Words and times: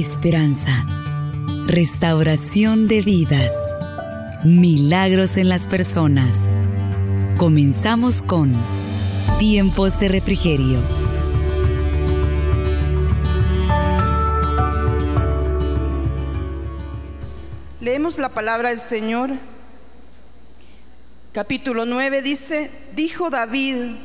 esperanza, 0.00 0.86
restauración 1.66 2.86
de 2.86 3.02
vidas, 3.02 3.52
milagros 4.44 5.36
en 5.36 5.48
las 5.48 5.66
personas. 5.66 6.54
Comenzamos 7.36 8.22
con 8.22 8.52
Tiempos 9.40 9.98
de 9.98 10.08
Refrigerio. 10.08 10.80
Leemos 17.80 18.18
la 18.18 18.28
palabra 18.28 18.68
del 18.68 18.78
Señor. 18.78 19.30
Capítulo 21.32 21.86
9 21.86 22.22
dice, 22.22 22.70
dijo 22.94 23.30
David, 23.30 23.96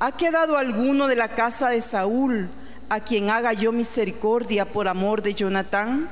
¿ha 0.00 0.12
quedado 0.12 0.56
alguno 0.56 1.06
de 1.06 1.16
la 1.16 1.28
casa 1.28 1.68
de 1.68 1.82
Saúl? 1.82 2.48
A 2.88 3.00
quien 3.00 3.30
haga 3.30 3.52
yo 3.52 3.72
misericordia 3.72 4.64
por 4.64 4.88
amor 4.88 5.22
de 5.22 5.34
Jonatán. 5.34 6.08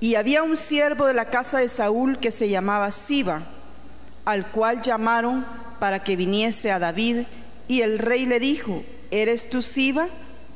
Y 0.00 0.16
había 0.16 0.42
un 0.42 0.56
siervo 0.56 1.06
de 1.06 1.14
la 1.14 1.26
casa 1.26 1.58
de 1.58 1.68
Saúl 1.68 2.18
que 2.18 2.30
se 2.30 2.48
llamaba 2.48 2.90
Siba, 2.90 3.42
al 4.24 4.50
cual 4.50 4.80
llamaron 4.80 5.46
para 5.78 6.02
que 6.02 6.16
viniese 6.16 6.70
a 6.72 6.78
David. 6.78 7.24
Y 7.68 7.82
el 7.82 7.98
rey 7.98 8.26
le 8.26 8.40
dijo, 8.40 8.82
¿eres 9.10 9.48
tú 9.48 9.62
Siba? 9.62 10.08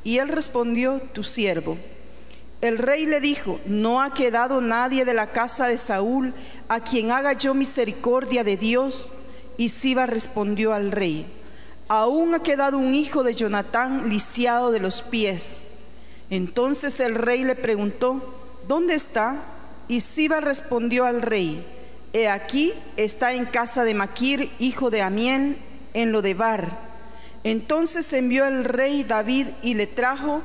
Y 0.03 0.19
él 0.19 0.29
respondió, 0.29 1.01
tu 1.13 1.25
siervo. 1.25 1.79
El 2.61 2.79
rey 2.79 3.07
le 3.07 3.21
dijo, 3.21 3.61
no 3.67 4.01
ha 4.03 4.15
quedado 4.15 4.61
nadie 4.61 5.05
de 5.05 5.15
la 5.15 5.27
casa 5.29 5.67
de 5.67 5.79
Saúl 5.79 6.33
a 6.69 6.81
quien 6.81 7.11
haga 7.11 7.33
yo 7.35 7.55
misericordia 7.55 8.43
de 8.45 8.57
Dios. 8.57 9.11
Y 9.57 9.69
Siba 9.69 10.07
respondió 10.07 10.73
al 10.73 10.91
rey, 10.91 11.27
aún 11.89 12.35
ha 12.35 12.41
quedado 12.41 12.79
un 12.79 12.95
hijo 12.95 13.23
de 13.23 13.35
Jonatán 13.35 14.09
lisiado 14.09 14.73
de 14.73 14.81
los 14.81 15.03
pies. 15.03 15.67
Entonces 16.31 17.01
el 17.01 17.15
rey 17.15 17.45
le 17.45 17.55
preguntó, 17.55 18.21
¿dónde 18.67 18.95
está? 18.95 19.37
Y 19.89 20.01
Siba 20.01 20.41
respondió 20.41 21.05
al 21.05 21.23
rey, 21.23 21.65
he 22.13 22.29
aquí 22.29 22.73
está 22.97 23.35
en 23.35 23.45
casa 23.45 23.85
de 23.85 23.95
Maquir, 23.95 24.51
hijo 24.59 24.91
de 24.91 25.03
Amiel, 25.03 25.59
en 25.95 26.13
Lodebar. 26.13 26.79
Entonces 27.45 28.13
envió 28.13 28.47
el 28.47 28.65
rey 28.65 29.05
David 29.05 29.49
y 29.63 29.75
le 29.75 29.87
trajo 29.87 30.43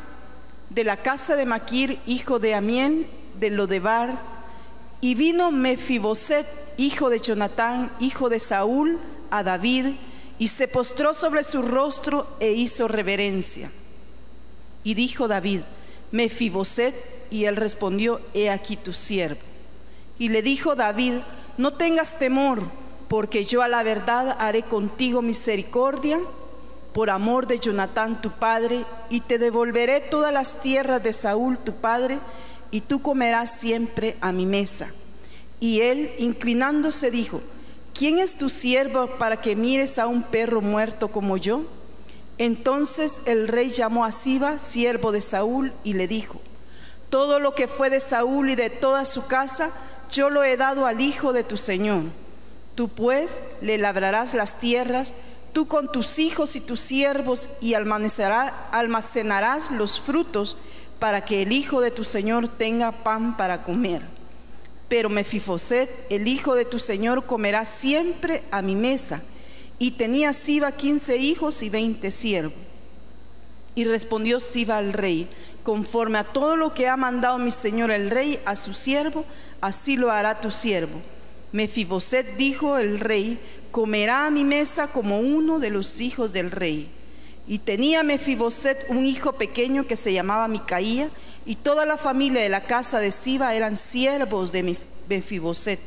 de 0.70 0.84
la 0.84 0.98
casa 0.98 1.36
de 1.36 1.46
Maquir, 1.46 2.00
hijo 2.06 2.38
de 2.38 2.54
Amiel, 2.54 3.08
de 3.40 3.50
Lodebar, 3.50 4.20
y 5.02 5.16
vino 5.16 5.52
Mefiboset, 5.52 6.46
hijo 6.78 7.10
de 7.10 7.20
Jonatán, 7.20 7.92
hijo 8.00 8.30
de 8.30 8.40
Saúl, 8.40 9.00
a 9.32 9.42
David, 9.42 9.96
y 10.42 10.48
se 10.48 10.68
postró 10.68 11.14
sobre 11.14 11.44
su 11.44 11.62
rostro 11.62 12.26
e 12.40 12.52
hizo 12.54 12.88
reverencia. 12.88 13.70
Y 14.84 14.96
dijo 14.96 15.28
David, 15.28 15.62
Mefiboset, 16.12 16.96
y 17.30 17.46
él 17.46 17.56
respondió, 17.56 18.20
he 18.34 18.50
aquí 18.50 18.76
tu 18.76 18.92
siervo. 18.92 19.40
Y 20.18 20.30
le 20.30 20.42
dijo 20.42 20.76
David, 20.76 21.18
no 21.60 21.74
tengas 21.74 22.18
temor, 22.18 22.64
porque 23.08 23.46
yo 23.46 23.62
a 23.62 23.68
la 23.68 23.84
verdad 23.84 24.36
haré 24.40 24.64
contigo 24.64 25.22
misericordia 25.22 26.20
por 26.92 27.12
amor 27.12 27.46
de 27.46 27.60
Jonatán 27.60 28.20
tu 28.20 28.32
padre, 28.32 28.84
y 29.12 29.20
te 29.20 29.38
devolveré 29.38 30.00
todas 30.00 30.34
las 30.34 30.64
tierras 30.64 31.04
de 31.04 31.14
Saúl 31.14 31.60
tu 31.60 31.74
padre, 31.76 32.18
y 32.72 32.82
tú 32.82 33.04
comerás 33.04 33.60
siempre 33.60 34.18
a 34.22 34.32
mi 34.32 34.48
mesa. 34.48 34.92
Y 35.60 35.82
él, 35.82 36.12
inclinándose, 36.18 37.12
dijo, 37.12 37.44
¿quién 38.02 38.18
es 38.18 38.36
tu 38.36 38.50
siervo 38.50 39.06
para 39.20 39.42
que 39.42 39.56
mires 39.56 40.00
a 40.00 40.08
un 40.08 40.24
perro 40.24 40.60
muerto 40.60 41.10
como 41.10 41.38
yo? 41.38 41.66
Entonces 42.40 43.22
el 43.26 43.48
rey 43.48 43.70
llamó 43.70 44.06
a 44.06 44.12
Siba, 44.12 44.58
siervo 44.58 45.12
de 45.12 45.22
Saúl, 45.22 45.72
y 45.84 45.94
le 45.94 46.08
dijo, 46.08 46.42
todo 47.12 47.40
lo 47.40 47.54
que 47.54 47.68
fue 47.68 47.92
de 47.92 48.00
Saúl 48.00 48.50
y 48.50 48.56
de 48.56 48.72
toda 48.72 49.06
su 49.06 49.28
casa, 49.28 49.70
yo 50.10 50.32
lo 50.32 50.44
he 50.44 50.58
dado 50.58 50.88
al 50.88 51.00
hijo 51.00 51.32
de 51.32 51.44
tu 51.44 51.58
Señor. 51.58 52.06
Tú 52.74 52.90
pues 52.90 53.44
le 53.62 53.78
labrarás 53.78 54.34
las 54.34 54.60
tierras, 54.60 55.14
tú 55.54 55.68
con 55.68 55.92
tus 55.92 56.18
hijos 56.18 56.56
y 56.56 56.62
tus 56.62 56.80
siervos, 56.80 57.50
y 57.62 57.76
almacenarás 57.76 59.70
los 59.70 60.02
frutos 60.02 60.58
para 60.98 61.24
que 61.24 61.44
el 61.44 61.52
hijo 61.52 61.82
de 61.82 61.92
tu 61.92 62.04
Señor 62.04 62.48
tenga 62.48 63.04
pan 63.04 63.38
para 63.38 63.62
comer 63.62 64.21
pero 64.92 65.10
Mefifoset, 65.10 65.90
el 66.10 66.28
hijo 66.28 66.54
de 66.54 66.66
tu 66.66 66.78
señor, 66.78 67.26
comerá 67.26 67.64
siempre 67.64 68.44
a 68.52 68.62
mi 68.62 68.76
mesa. 68.76 69.22
Y 69.80 69.92
tenía 69.92 70.34
Siba 70.34 70.74
quince 70.74 71.16
hijos 71.16 71.64
y 71.64 71.70
veinte 71.70 72.12
siervos. 72.12 72.60
Y 73.74 73.86
respondió 73.86 74.42
Siba 74.42 74.76
al 74.76 74.92
rey, 74.92 75.30
conforme 75.64 76.18
a 76.18 76.26
todo 76.26 76.58
lo 76.58 76.74
que 76.74 76.90
ha 76.90 76.98
mandado 76.98 77.38
mi 77.38 77.52
señor 77.52 77.90
el 77.90 78.12
rey 78.12 78.42
a 78.44 78.58
su 78.58 78.74
siervo, 78.74 79.24
así 79.62 79.96
lo 79.96 80.12
hará 80.12 80.42
tu 80.42 80.52
siervo. 80.52 81.02
Mefiboset 81.54 82.36
dijo 82.36 82.78
el 82.78 83.00
rey, 83.00 83.40
comerá 83.72 84.26
a 84.26 84.30
mi 84.30 84.44
mesa 84.44 84.88
como 84.88 85.22
uno 85.22 85.60
de 85.60 85.70
los 85.70 86.02
hijos 86.02 86.34
del 86.34 86.52
rey. 86.52 86.90
Y 87.48 87.60
tenía 87.60 88.04
Mefiboset 88.04 88.78
un 88.90 89.06
hijo 89.06 89.32
pequeño 89.32 89.88
que 89.88 89.96
se 89.96 90.12
llamaba 90.12 90.50
Micaía, 90.50 91.10
y 91.46 91.56
toda 91.56 91.86
la 91.86 91.98
familia 91.98 92.42
de 92.42 92.50
la 92.50 92.62
casa 92.62 93.00
de 93.00 93.12
Siba 93.12 93.56
eran 93.56 93.76
siervos 93.76 94.52
de 94.52 94.76
Mefiboset. 95.08 95.80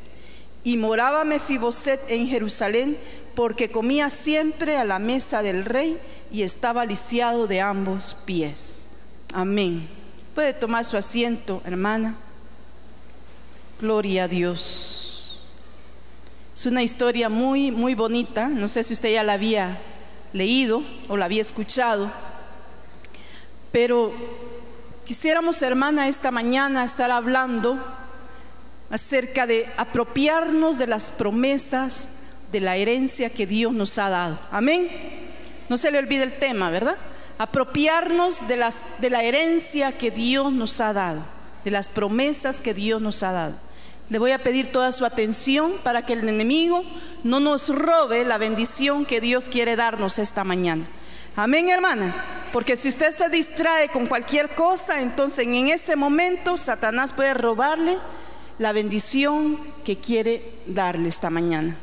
Y 0.64 0.76
moraba 0.76 1.24
Mefiboset 1.24 2.00
en 2.08 2.26
Jerusalén 2.26 2.96
porque 3.34 3.70
comía 3.70 4.10
siempre 4.10 4.76
a 4.76 4.84
la 4.84 4.98
mesa 4.98 5.42
del 5.42 5.64
rey 5.64 5.98
y 6.32 6.42
estaba 6.42 6.86
lisiado 6.86 7.46
de 7.46 7.60
ambos 7.60 8.16
pies. 8.24 8.86
Amén. 9.32 9.88
Puede 10.34 10.52
tomar 10.52 10.84
su 10.84 10.96
asiento, 10.96 11.62
hermana. 11.64 12.16
Gloria 13.80 14.24
a 14.24 14.28
Dios. 14.28 15.40
Es 16.56 16.66
una 16.66 16.82
historia 16.82 17.28
muy, 17.28 17.70
muy 17.70 17.94
bonita. 17.94 18.48
No 18.48 18.68
sé 18.68 18.84
si 18.84 18.94
usted 18.94 19.12
ya 19.12 19.22
la 19.22 19.34
había 19.34 19.80
leído 20.32 20.82
o 21.08 21.16
la 21.16 21.26
había 21.26 21.42
escuchado, 21.42 22.10
pero 23.70 24.12
Quisiéramos, 25.04 25.60
hermana, 25.60 26.08
esta 26.08 26.30
mañana 26.30 26.82
estar 26.82 27.10
hablando 27.10 27.78
acerca 28.88 29.46
de 29.46 29.70
apropiarnos 29.76 30.78
de 30.78 30.86
las 30.86 31.10
promesas 31.10 32.08
de 32.50 32.60
la 32.60 32.76
herencia 32.76 33.28
que 33.28 33.46
Dios 33.46 33.74
nos 33.74 33.98
ha 33.98 34.08
dado. 34.08 34.38
Amén. 34.50 34.88
No 35.68 35.76
se 35.76 35.90
le 35.90 35.98
olvide 35.98 36.22
el 36.22 36.38
tema, 36.38 36.70
¿verdad? 36.70 36.96
Apropiarnos 37.36 38.48
de, 38.48 38.56
las, 38.56 38.86
de 38.98 39.10
la 39.10 39.22
herencia 39.22 39.92
que 39.92 40.10
Dios 40.10 40.50
nos 40.52 40.80
ha 40.80 40.94
dado, 40.94 41.22
de 41.64 41.70
las 41.70 41.88
promesas 41.88 42.62
que 42.62 42.72
Dios 42.72 43.02
nos 43.02 43.22
ha 43.22 43.32
dado. 43.32 43.54
Le 44.08 44.18
voy 44.18 44.30
a 44.30 44.42
pedir 44.42 44.72
toda 44.72 44.90
su 44.92 45.04
atención 45.04 45.72
para 45.82 46.06
que 46.06 46.14
el 46.14 46.26
enemigo 46.26 46.82
no 47.24 47.40
nos 47.40 47.68
robe 47.68 48.24
la 48.24 48.38
bendición 48.38 49.04
que 49.04 49.20
Dios 49.20 49.50
quiere 49.50 49.76
darnos 49.76 50.18
esta 50.18 50.44
mañana. 50.44 50.86
Amén, 51.36 51.68
hermana. 51.68 52.14
Porque 52.52 52.76
si 52.76 52.88
usted 52.88 53.10
se 53.10 53.28
distrae 53.28 53.88
con 53.88 54.06
cualquier 54.06 54.50
cosa, 54.54 55.02
entonces 55.02 55.44
en 55.46 55.68
ese 55.68 55.96
momento 55.96 56.56
Satanás 56.56 57.12
puede 57.12 57.34
robarle 57.34 57.98
la 58.58 58.70
bendición 58.70 59.58
que 59.84 59.98
quiere 59.98 60.42
darle 60.66 61.08
esta 61.08 61.30
mañana. 61.30 61.76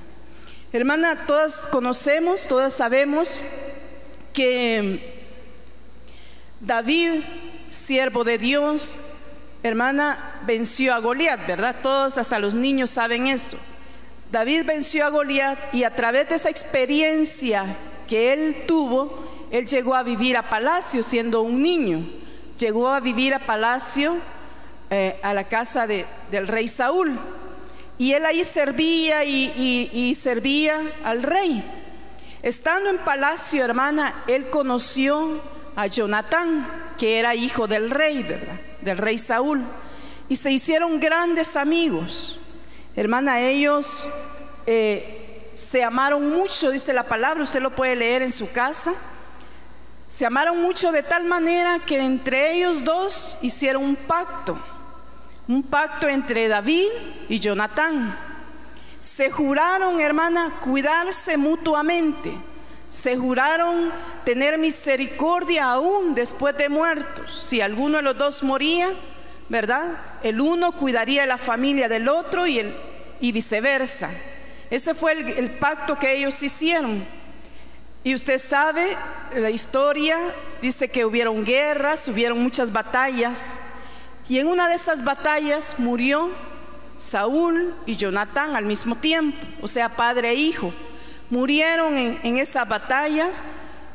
Hermana, 0.71 1.25
todas 1.27 1.67
conocemos, 1.67 2.47
todas 2.47 2.73
sabemos 2.73 3.41
que 4.33 5.25
David, 6.61 7.21
siervo 7.69 8.23
de 8.23 8.37
Dios, 8.37 8.95
hermana, 9.63 10.39
venció 10.45 10.93
a 10.93 10.99
Goliat, 10.99 11.45
¿verdad? 11.45 11.75
Todos, 11.83 12.17
hasta 12.17 12.39
los 12.39 12.53
niños 12.53 12.89
saben 12.89 13.27
esto. 13.27 13.57
David 14.31 14.63
venció 14.65 15.05
a 15.05 15.09
Goliat 15.09 15.73
y 15.73 15.83
a 15.83 15.93
través 15.93 16.29
de 16.29 16.35
esa 16.35 16.49
experiencia 16.49 17.65
que 18.07 18.31
él 18.31 18.63
tuvo, 18.65 19.30
él 19.51 19.67
llegó 19.67 19.95
a 19.95 20.03
vivir 20.03 20.37
a 20.37 20.49
palacio 20.49 21.03
siendo 21.03 21.41
un 21.41 21.61
niño. 21.61 22.07
Llegó 22.57 22.87
a 22.87 23.01
vivir 23.01 23.33
a 23.33 23.39
palacio, 23.39 24.15
eh, 24.89 25.19
a 25.21 25.33
la 25.33 25.49
casa 25.49 25.85
del 25.87 26.47
rey 26.47 26.69
Saúl. 26.69 27.19
Y 27.97 28.13
él 28.13 28.25
ahí 28.25 28.45
servía 28.45 29.25
y, 29.25 30.15
servía 30.15 30.81
al 31.03 31.21
rey. 31.21 31.63
Estando 32.41 32.89
en 32.89 32.97
palacio, 32.99 33.63
hermana, 33.63 34.23
él 34.25 34.49
conoció 34.49 35.41
a 35.75 35.85
Jonatán, 35.87 36.93
que 36.97 37.19
era 37.19 37.35
hijo 37.35 37.67
del 37.67 37.91
rey, 37.91 38.23
¿verdad? 38.23 38.59
Del 38.81 38.97
rey 38.97 39.17
Saúl. 39.17 39.61
Y 40.29 40.37
se 40.37 40.51
hicieron 40.51 40.99
grandes 40.99 41.57
amigos. 41.57 42.39
Hermana, 42.95 43.41
ellos 43.41 44.01
eh, 44.65 45.51
se 45.53 45.83
amaron 45.83 46.29
mucho, 46.29 46.71
dice 46.71 46.93
la 46.93 47.03
palabra, 47.03 47.43
usted 47.43 47.61
lo 47.61 47.71
puede 47.71 47.97
leer 47.97 48.21
en 48.21 48.31
su 48.31 48.49
casa. 48.51 48.93
Se 50.11 50.25
amaron 50.25 50.61
mucho 50.61 50.91
de 50.91 51.03
tal 51.03 51.23
manera 51.23 51.79
que 51.79 51.97
entre 51.97 52.51
ellos 52.51 52.83
dos 52.83 53.37
hicieron 53.41 53.81
un 53.81 53.95
pacto, 53.95 54.59
un 55.47 55.63
pacto 55.63 56.09
entre 56.09 56.49
David 56.49 56.89
y 57.29 57.39
Jonatán. 57.39 58.19
Se 58.99 59.31
juraron, 59.31 60.01
hermana, 60.01 60.57
cuidarse 60.61 61.37
mutuamente. 61.37 62.33
Se 62.89 63.15
juraron 63.15 63.89
tener 64.25 64.57
misericordia 64.57 65.71
aún 65.71 66.13
después 66.13 66.57
de 66.57 66.67
muertos. 66.67 67.45
Si 67.45 67.61
alguno 67.61 67.95
de 67.99 68.03
los 68.03 68.17
dos 68.17 68.43
moría, 68.43 68.89
¿verdad? 69.47 69.97
El 70.23 70.41
uno 70.41 70.73
cuidaría 70.73 71.25
la 71.25 71.37
familia 71.37 71.87
del 71.87 72.09
otro 72.09 72.45
y, 72.47 72.69
viceversa. 73.21 74.09
Ese 74.69 74.93
fue 74.93 75.13
el 75.13 75.51
pacto 75.51 75.97
que 75.97 76.17
ellos 76.17 76.43
hicieron. 76.43 77.20
Y 78.03 78.15
usted 78.15 78.39
sabe, 78.39 78.97
la 79.35 79.51
historia 79.51 80.17
dice 80.59 80.89
que 80.89 81.05
hubieron 81.05 81.45
guerras, 81.45 82.07
hubieron 82.07 82.41
muchas 82.41 82.71
batallas. 82.71 83.53
Y 84.27 84.39
en 84.39 84.47
una 84.47 84.69
de 84.69 84.75
esas 84.75 85.03
batallas 85.03 85.75
murió 85.77 86.31
Saúl 86.97 87.75
y 87.85 87.95
Jonatán 87.95 88.55
al 88.55 88.65
mismo 88.65 88.95
tiempo, 88.95 89.37
o 89.61 89.67
sea, 89.67 89.89
padre 89.89 90.31
e 90.31 90.35
hijo. 90.35 90.73
Murieron 91.29 91.95
en, 91.97 92.37
esas 92.37 92.67
batallas 92.67 93.43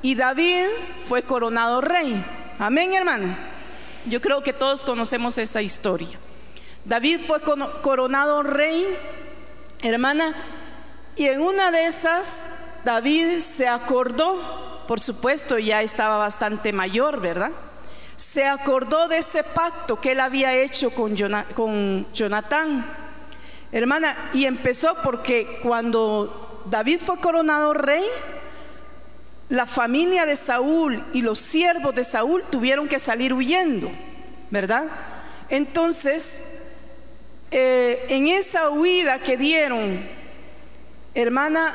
y 0.03 0.15
David 0.15 0.67
fue 1.05 1.23
coronado 1.23 1.81
rey. 1.81 2.25
Amén, 2.59 2.95
hermana. 2.95 3.37
Yo 4.07 4.21
creo 4.21 4.43
que 4.43 4.53
todos 4.53 4.85
conocemos 4.85 5.37
esta 5.37 5.63
historia. 5.63 6.19
David 6.85 7.19
fue 7.27 7.41
coronado 7.83 8.45
rey, 8.45 8.87
hermana, 9.83 10.35
y 11.17 11.27
en 11.27 11.43
una 11.43 11.73
de 11.73 11.87
esas 11.87 12.51
David 12.87 13.41
se 13.41 13.67
acordó, 13.67 14.85
por 14.87 15.01
supuesto 15.01 15.59
ya 15.59 15.83
estaba 15.83 16.19
bastante 16.19 16.73
mayor, 16.73 17.21
¿verdad? 17.21 17.51
Se 18.15 18.47
acordó 18.47 19.09
de 19.09 19.19
ese 19.19 19.43
pacto 19.43 20.01
que 20.01 20.13
él 20.13 20.21
había 20.21 20.55
hecho 20.55 20.91
con, 20.91 21.17
Jonatán. 22.13 22.87
Hermana, 23.73 24.31
y 24.33 24.45
empezó 24.45 24.95
porque 25.03 25.59
cuando 25.65 26.63
David 26.71 27.01
fue 27.05 27.19
coronado 27.19 27.75
rey, 27.75 28.05
la 29.49 29.67
familia 29.67 30.25
de 30.25 30.37
Saúl 30.37 31.05
y 31.13 31.23
los 31.23 31.41
siervos 31.41 31.93
de 31.93 32.05
Saúl 32.05 32.45
tuvieron 32.53 32.87
que 32.87 33.01
salir 33.01 33.33
huyendo, 33.33 33.91
¿verdad? 34.53 34.85
Entonces, 35.49 36.41
eh, 37.51 38.07
en 38.11 38.29
esa 38.29 38.71
huida 38.71 39.19
que 39.19 39.37
dieron, 39.37 40.09
hermana, 41.17 41.75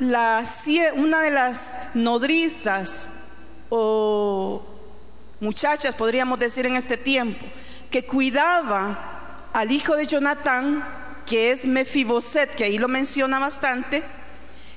una 0.00 1.22
de 1.22 1.30
las 1.30 1.78
nodrizas 1.94 3.08
o 3.68 4.62
muchachas, 5.40 5.94
podríamos 5.94 6.38
decir 6.38 6.66
en 6.66 6.76
este 6.76 6.96
tiempo, 6.96 7.44
que 7.90 8.04
cuidaba 8.04 9.48
al 9.52 9.72
hijo 9.72 9.96
de 9.96 10.06
Jonatán, 10.06 10.84
que 11.26 11.50
es 11.50 11.66
Mefiboset, 11.66 12.54
que 12.54 12.64
ahí 12.64 12.78
lo 12.78 12.88
menciona 12.88 13.38
bastante, 13.38 14.02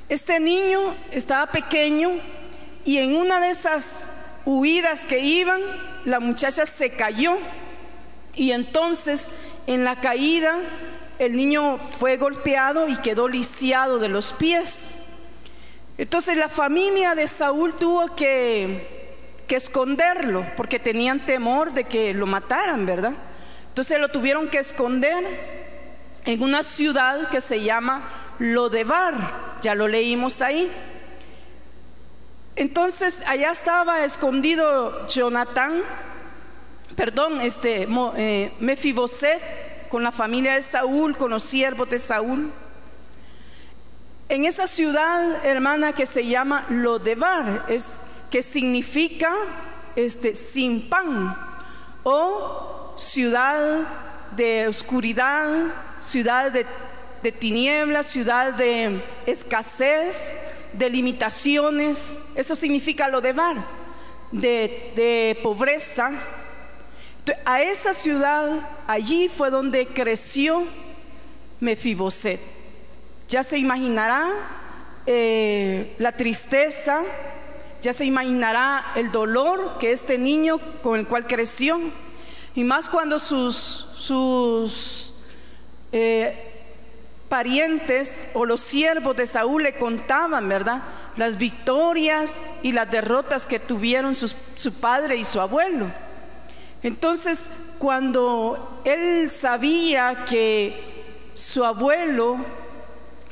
este 0.09 0.39
niño 0.39 0.79
estaba 1.11 1.51
pequeño 1.51 2.11
y 2.83 2.97
en 2.97 3.15
una 3.15 3.39
de 3.39 3.51
esas 3.51 4.07
huidas 4.45 5.05
que 5.05 5.19
iban, 5.19 5.61
la 6.03 6.19
muchacha 6.19 6.65
se 6.65 6.89
cayó 6.89 7.37
y 8.33 8.51
entonces 8.51 9.31
en 9.67 9.83
la 9.83 10.01
caída 10.01 10.57
el 11.19 11.35
niño 11.35 11.77
fue 11.77 12.17
golpeado 12.17 12.87
y 12.87 12.97
quedó 12.97 13.27
lisiado 13.27 13.99
de 13.99 14.09
los 14.09 14.33
pies. 14.33 14.95
Entonces 16.01 16.35
la 16.35 16.49
familia 16.49 17.13
de 17.13 17.27
Saúl 17.27 17.75
tuvo 17.75 18.15
que, 18.15 19.11
esconderlo 19.49 20.43
porque 20.57 20.79
tenían 20.79 21.25
temor 21.27 21.73
de 21.73 21.83
que 21.83 22.13
lo 22.13 22.25
mataran, 22.25 22.87
¿verdad? 22.87 23.13
Entonces 23.67 23.99
lo 23.99 24.09
tuvieron 24.09 24.47
que 24.47 24.57
esconder 24.57 25.23
en 26.25 26.41
una 26.41 26.63
ciudad 26.63 27.29
que 27.29 27.39
se 27.39 27.61
llama 27.61 28.01
Lodebar, 28.39 29.13
ya 29.61 29.75
lo 29.75 29.87
leímos 29.87 30.41
ahí. 30.41 30.71
Entonces 32.55 33.23
allá 33.27 33.51
estaba 33.51 34.03
escondido 34.03 35.07
Jonatán, 35.07 35.83
perdón, 36.95 37.41
este 37.41 37.87
eh, 38.17 38.51
Mefiboset 38.59 39.87
con 39.89 40.01
la 40.01 40.11
familia 40.11 40.55
de 40.55 40.63
Saúl, 40.63 41.15
con 41.15 41.29
los 41.29 41.43
siervos 41.43 41.91
de 41.91 41.99
Saúl 41.99 42.51
en 44.31 44.45
esa 44.45 44.65
ciudad, 44.65 45.45
hermana, 45.45 45.91
que 45.91 46.05
se 46.05 46.25
llama 46.25 46.65
Lodebar, 46.69 47.65
es, 47.67 47.95
que 48.29 48.41
significa 48.41 49.35
este, 49.97 50.35
sin 50.35 50.87
pan, 50.87 51.37
o 52.03 52.93
ciudad 52.97 53.81
de 54.37 54.69
oscuridad, 54.69 55.49
ciudad 55.99 56.49
de, 56.49 57.31
tinieblas, 57.33 58.05
ciudad 58.05 58.53
de 58.53 59.01
escasez, 59.25 60.33
de 60.71 60.89
limitaciones. 60.89 62.17
Eso 62.33 62.55
significa 62.55 63.09
Lodebar, 63.09 63.57
de, 64.31 64.93
de 64.95 65.39
pobreza. 65.43 66.09
A 67.43 67.61
esa 67.61 67.93
ciudad, 67.93 68.49
allí 68.87 69.27
fue 69.27 69.49
donde 69.49 69.87
creció 69.87 70.63
Mefiboset. 71.59 72.60
Ya 73.31 73.43
se 73.43 73.57
imaginará 73.57 74.29
eh, 75.05 75.95
la 75.99 76.11
tristeza, 76.11 77.01
ya 77.81 77.93
se 77.93 78.03
imaginará 78.03 78.91
el 78.95 79.09
dolor 79.09 79.77
que 79.79 79.93
este 79.93 80.17
niño 80.17 80.59
con 80.83 80.99
el 80.99 81.07
cual 81.07 81.27
creció. 81.27 81.79
Y 82.55 82.65
más 82.65 82.89
cuando 82.89 83.19
sus, 83.19 85.13
eh, 85.93 86.51
parientes 87.29 88.27
o 88.33 88.43
los 88.43 88.59
siervos 88.59 89.15
de 89.15 89.25
Saúl 89.25 89.63
le 89.63 89.75
contaban, 89.75 90.49
¿verdad? 90.49 90.83
Las 91.15 91.37
victorias 91.37 92.43
y 92.61 92.73
las 92.73 92.91
derrotas 92.91 93.47
que 93.47 93.59
tuvieron 93.59 94.13
su 94.13 94.73
padre 94.81 95.15
y 95.15 95.23
su 95.23 95.39
abuelo. 95.39 95.89
Entonces, 96.83 97.49
cuando 97.79 98.81
él 98.83 99.29
sabía 99.29 100.25
que 100.25 101.29
su 101.33 101.63
abuelo 101.63 102.37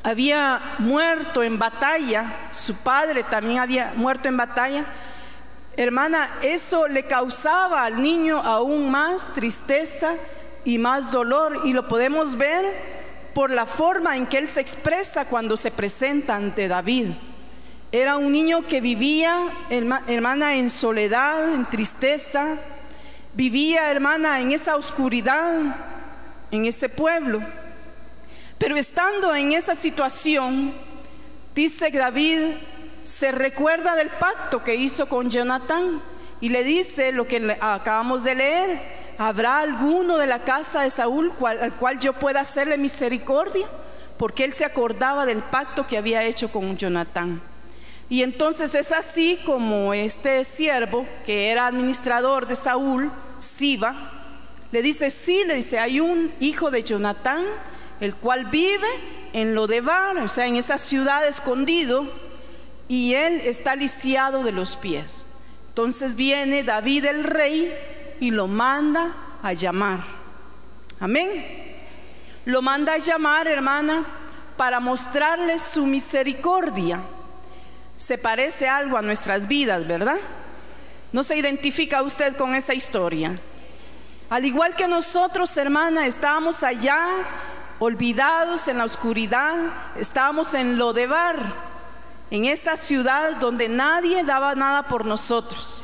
había 0.03 0.75
muerto 0.79 1.43
en 1.43 1.59
batalla, 1.59 2.49
su 2.51 2.75
padre 2.77 3.23
también 3.23 3.59
había 3.59 3.93
muerto 3.95 4.27
en 4.27 4.37
batalla, 4.37 4.85
hermana, 5.75 6.29
eso 6.41 6.87
le 6.87 7.03
causaba 7.03 7.85
al 7.85 8.01
niño 8.01 8.39
aún 8.39 8.89
más 8.89 9.33
tristeza 9.33 10.13
y 10.63 10.77
más 10.77 11.11
dolor 11.11 11.61
y 11.63 11.73
lo 11.73 11.87
podemos 11.87 12.35
ver 12.35 12.65
por 13.33 13.51
la 13.51 13.65
forma 13.65 14.17
en 14.17 14.25
que 14.25 14.37
él 14.37 14.47
se 14.47 14.61
expresa 14.61 15.25
cuando 15.25 15.55
se 15.55 15.71
presenta 15.71 16.35
ante 16.35 16.67
David. 16.67 17.11
Era 17.91 18.17
un 18.17 18.31
niño 18.31 18.61
que 18.67 18.81
vivía, 18.81 19.35
hermana, 19.69 20.55
en 20.55 20.69
soledad, 20.69 21.53
en 21.53 21.65
tristeza, 21.65 22.57
vivía, 23.33 23.89
hermana, 23.89 24.39
en 24.41 24.51
esa 24.51 24.75
oscuridad, 24.75 25.75
en 26.51 26.65
ese 26.65 26.87
pueblo. 26.89 27.41
Pero 28.59 28.75
estando 28.75 29.33
en 29.33 29.53
esa 29.53 29.73
situación, 29.73 30.73
dice 31.55 31.89
David, 31.91 32.39
se 33.05 33.31
recuerda 33.31 33.95
del 33.95 34.09
pacto 34.09 34.63
que 34.65 34.75
hizo 34.75 35.07
con 35.07 35.29
Jonatán 35.29 36.01
y 36.41 36.49
le 36.49 36.65
dice 36.65 37.13
lo 37.13 37.25
que 37.25 37.57
acabamos 37.61 38.25
de 38.25 38.35
leer, 38.35 38.81
¿habrá 39.17 39.59
alguno 39.59 40.17
de 40.17 40.27
la 40.27 40.43
casa 40.43 40.81
de 40.81 40.89
Saúl 40.89 41.31
al 41.41 41.73
cual 41.75 41.99
yo 41.99 42.11
pueda 42.11 42.41
hacerle 42.41 42.77
misericordia? 42.77 43.65
Porque 44.17 44.43
él 44.43 44.51
se 44.51 44.65
acordaba 44.65 45.25
del 45.25 45.39
pacto 45.39 45.87
que 45.87 45.97
había 45.97 46.25
hecho 46.25 46.51
con 46.51 46.75
Jonatán. 46.75 47.41
Y 48.09 48.23
entonces 48.23 48.75
es 48.75 48.91
así 48.91 49.39
como 49.45 49.93
este 49.93 50.43
siervo, 50.43 51.05
que 51.25 51.49
era 51.49 51.67
administrador 51.67 52.45
de 52.45 52.55
Saúl, 52.55 53.09
Siba, 53.37 53.95
le 54.73 54.81
dice, 54.81 55.09
sí, 55.11 55.43
le 55.45 55.55
dice, 55.55 55.79
hay 55.79 56.01
un 56.01 56.33
hijo 56.41 56.71
de 56.71 56.83
Jonatán 56.83 57.45
el 57.99 58.15
cual 58.15 58.45
vive 58.45 58.87
en 59.33 59.55
Lodebar, 59.55 60.17
o 60.17 60.27
sea, 60.27 60.47
en 60.47 60.55
esa 60.55 60.77
ciudad 60.77 61.27
escondido, 61.27 62.07
y 62.87 63.13
él 63.13 63.41
está 63.43 63.75
lisiado 63.75 64.43
de 64.43 64.51
los 64.51 64.75
pies. 64.75 65.27
Entonces 65.69 66.15
viene 66.15 66.63
David 66.63 67.05
el 67.05 67.23
rey 67.23 67.73
y 68.19 68.31
lo 68.31 68.47
manda 68.47 69.13
a 69.43 69.53
llamar. 69.53 69.99
Amén. 70.99 71.29
Lo 72.45 72.61
manda 72.61 72.93
a 72.93 72.97
llamar, 72.97 73.47
hermana, 73.47 74.05
para 74.57 74.79
mostrarle 74.79 75.59
su 75.59 75.85
misericordia. 75.85 76.99
Se 77.95 78.17
parece 78.17 78.67
algo 78.67 78.97
a 78.97 79.01
nuestras 79.01 79.47
vidas, 79.47 79.87
¿verdad? 79.87 80.17
¿No 81.11 81.23
se 81.23 81.37
identifica 81.37 82.01
usted 82.01 82.35
con 82.35 82.55
esa 82.55 82.73
historia? 82.73 83.39
Al 84.29 84.45
igual 84.45 84.75
que 84.75 84.87
nosotros, 84.87 85.55
hermana, 85.57 86.05
estábamos 86.05 86.63
allá 86.63 87.07
olvidados 87.79 88.67
en 88.67 88.77
la 88.77 88.83
oscuridad, 88.83 89.55
estábamos 89.95 90.53
en 90.53 90.77
Lodebar, 90.77 91.37
en 92.29 92.45
esa 92.45 92.77
ciudad 92.77 93.37
donde 93.37 93.69
nadie 93.69 94.23
daba 94.23 94.53
nada 94.55 94.83
por 94.83 95.05
nosotros. 95.05 95.83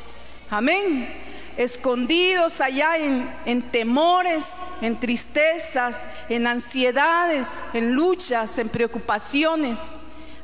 Amén. 0.50 1.22
Escondidos 1.56 2.60
allá 2.60 2.98
en, 2.98 3.34
en 3.46 3.62
temores, 3.62 4.60
en 4.82 5.00
tristezas, 5.00 6.08
en 6.28 6.46
ansiedades, 6.46 7.64
en 7.72 7.94
luchas, 7.94 8.58
en 8.58 8.68
preocupaciones. 8.68 9.94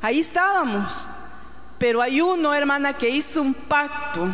Ahí 0.01 0.21
estábamos. 0.21 1.07
Pero 1.79 2.01
hay 2.01 2.21
uno, 2.21 2.55
hermana, 2.55 2.95
que 2.95 3.11
hizo 3.11 3.43
un 3.43 3.53
pacto 3.53 4.29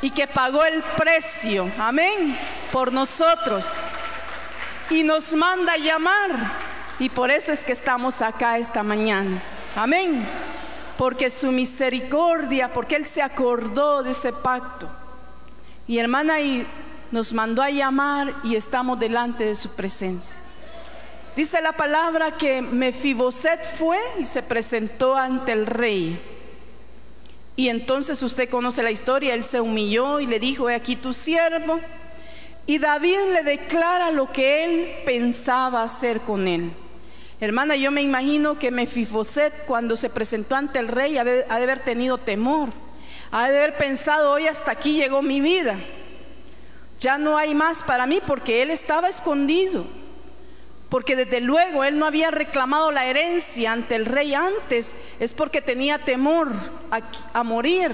y 0.00 0.10
que 0.10 0.26
pagó 0.26 0.64
el 0.64 0.82
precio. 0.96 1.70
Amén. 1.78 2.38
por 2.70 2.92
nosotros 2.92 3.74
y 4.90 5.02
nos 5.02 5.34
manda 5.34 5.76
llamar. 5.76 6.30
Y 6.98 7.08
por 7.08 7.30
eso 7.30 7.52
es 7.52 7.64
que 7.64 7.72
estamos 7.72 8.22
acá 8.22 8.58
esta 8.58 8.82
mañana. 8.82 9.42
Amén. 9.74 10.26
Porque 10.96 11.30
su 11.30 11.50
misericordia, 11.50 12.72
porque 12.72 12.96
Él 12.96 13.06
se 13.06 13.22
acordó 13.22 14.02
de 14.02 14.12
ese 14.12 14.32
pacto. 14.32 14.88
Y 15.88 15.98
hermana, 15.98 16.40
y 16.40 16.66
nos 17.10 17.32
mandó 17.32 17.62
a 17.62 17.70
llamar 17.70 18.34
y 18.44 18.56
estamos 18.56 18.98
delante 18.98 19.44
de 19.44 19.54
su 19.54 19.74
presencia. 19.74 20.38
Dice 21.36 21.60
la 21.60 21.72
palabra 21.72 22.36
que 22.36 22.62
Mefiboset 22.62 23.64
fue 23.64 23.98
y 24.20 24.24
se 24.24 24.42
presentó 24.42 25.16
ante 25.16 25.52
el 25.52 25.66
rey. 25.66 26.20
Y 27.56 27.68
entonces 27.68 28.22
usted 28.22 28.48
conoce 28.48 28.82
la 28.82 28.90
historia, 28.90 29.34
él 29.34 29.42
se 29.42 29.60
humilló 29.60 30.20
y 30.20 30.26
le 30.26 30.38
dijo, 30.38 30.70
he 30.70 30.74
aquí 30.74 30.96
tu 30.96 31.12
siervo. 31.12 31.80
Y 32.66 32.78
David 32.78 33.18
le 33.32 33.42
declara 33.42 34.10
lo 34.10 34.32
que 34.32 34.64
él 34.64 34.94
pensaba 35.04 35.82
hacer 35.82 36.20
con 36.20 36.48
él. 36.48 36.72
Hermana, 37.40 37.76
yo 37.76 37.90
me 37.90 38.00
imagino 38.00 38.58
que 38.58 38.70
Mefiboset 38.70 39.66
cuando 39.66 39.96
se 39.96 40.08
presentó 40.08 40.56
ante 40.56 40.78
el 40.78 40.88
rey 40.88 41.18
ha 41.18 41.24
de 41.24 41.44
haber 41.50 41.80
tenido 41.80 42.16
temor, 42.16 42.70
ha 43.30 43.50
de 43.50 43.58
haber 43.58 43.76
pensado, 43.76 44.30
hoy 44.30 44.46
hasta 44.46 44.70
aquí 44.70 44.94
llegó 44.94 45.20
mi 45.20 45.40
vida, 45.42 45.76
ya 46.98 47.18
no 47.18 47.36
hay 47.36 47.54
más 47.54 47.82
para 47.82 48.06
mí 48.06 48.20
porque 48.26 48.62
él 48.62 48.70
estaba 48.70 49.08
escondido, 49.08 49.84
porque 50.88 51.16
desde 51.16 51.40
luego 51.40 51.84
él 51.84 51.98
no 51.98 52.06
había 52.06 52.30
reclamado 52.30 52.92
la 52.92 53.04
herencia 53.04 53.72
ante 53.72 53.96
el 53.96 54.06
rey 54.06 54.32
antes, 54.32 54.96
es 55.20 55.34
porque 55.34 55.60
tenía 55.60 55.98
temor 55.98 56.50
a 57.34 57.42
morir, 57.42 57.92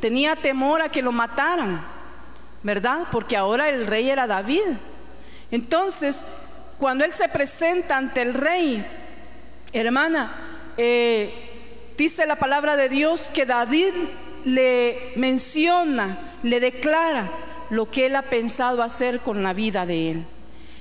tenía 0.00 0.36
temor 0.36 0.82
a 0.82 0.90
que 0.90 1.00
lo 1.00 1.12
mataran, 1.12 1.99
¿verdad? 2.62 3.06
Porque 3.10 3.36
ahora 3.36 3.68
el 3.68 3.86
rey 3.86 4.10
era 4.10 4.26
David. 4.26 4.76
Entonces, 5.50 6.26
cuando 6.78 7.04
él 7.04 7.12
se 7.12 7.28
presenta 7.28 7.96
ante 7.96 8.22
el 8.22 8.34
rey, 8.34 8.84
hermana, 9.72 10.32
eh, 10.76 11.32
dice 11.96 12.26
la 12.26 12.36
palabra 12.36 12.76
de 12.76 12.88
Dios 12.88 13.28
que 13.28 13.46
David 13.46 13.92
le 14.44 15.12
menciona, 15.16 16.36
le 16.42 16.60
declara 16.60 17.30
lo 17.70 17.90
que 17.90 18.06
él 18.06 18.16
ha 18.16 18.22
pensado 18.22 18.82
hacer 18.82 19.20
con 19.20 19.42
la 19.42 19.52
vida 19.52 19.86
de 19.86 20.10
él. 20.10 20.24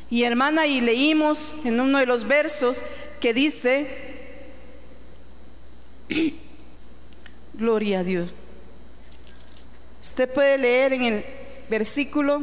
Y 0.10 0.24
hermana, 0.24 0.66
y 0.66 0.82
leímos 0.82 1.54
en 1.66 1.80
uno 1.80 2.00
de 2.00 2.06
los 2.06 2.28
versos 2.28 2.84
que 3.20 3.34
dice, 3.34 3.88
gloria 7.54 8.00
a 8.00 8.04
Dios. 8.04 8.30
Usted 10.02 10.34
puede 10.34 10.58
leer 10.58 10.94
en 10.94 11.04
el 11.04 11.26
versículo 11.70 12.42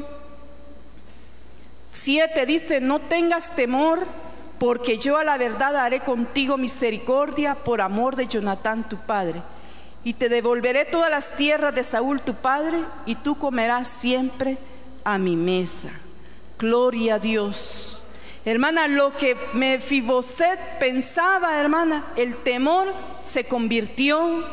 7 1.97 2.45
dice, 2.45 2.81
no 2.81 3.01
tengas 3.01 3.57
temor, 3.57 4.07
porque 4.59 4.99
yo 4.99 5.17
a 5.17 5.25
la 5.25 5.39
verdad 5.39 5.77
haré 5.77 6.01
contigo 6.01 6.59
misericordia 6.59 7.55
por 7.55 7.81
amor 7.81 8.17
de 8.17 8.27
Jonatán 8.27 8.89
tu 8.89 8.99
padre. 8.99 9.43
Y 10.05 10.15
te 10.15 10.29
devolveré 10.29 10.85
todas 10.85 11.11
las 11.11 11.37
tierras 11.37 11.75
de 11.75 11.83
Saúl 11.85 12.21
tu 12.21 12.35
padre, 12.35 12.79
y 13.07 13.15
tú 13.17 13.39
comerás 13.39 13.89
siempre 13.89 14.59
a 15.05 15.19
mi 15.19 15.37
mesa. 15.37 15.91
Gloria 16.59 17.15
a 17.15 17.19
Dios. 17.19 18.05
Hermana, 18.45 18.89
lo 18.89 19.17
que 19.17 19.37
Mefiboset 19.55 20.79
pensaba, 20.79 21.59
hermana, 21.59 22.05
el 22.17 22.37
temor 22.37 22.93
se 23.23 23.45
convirtió 23.45 24.45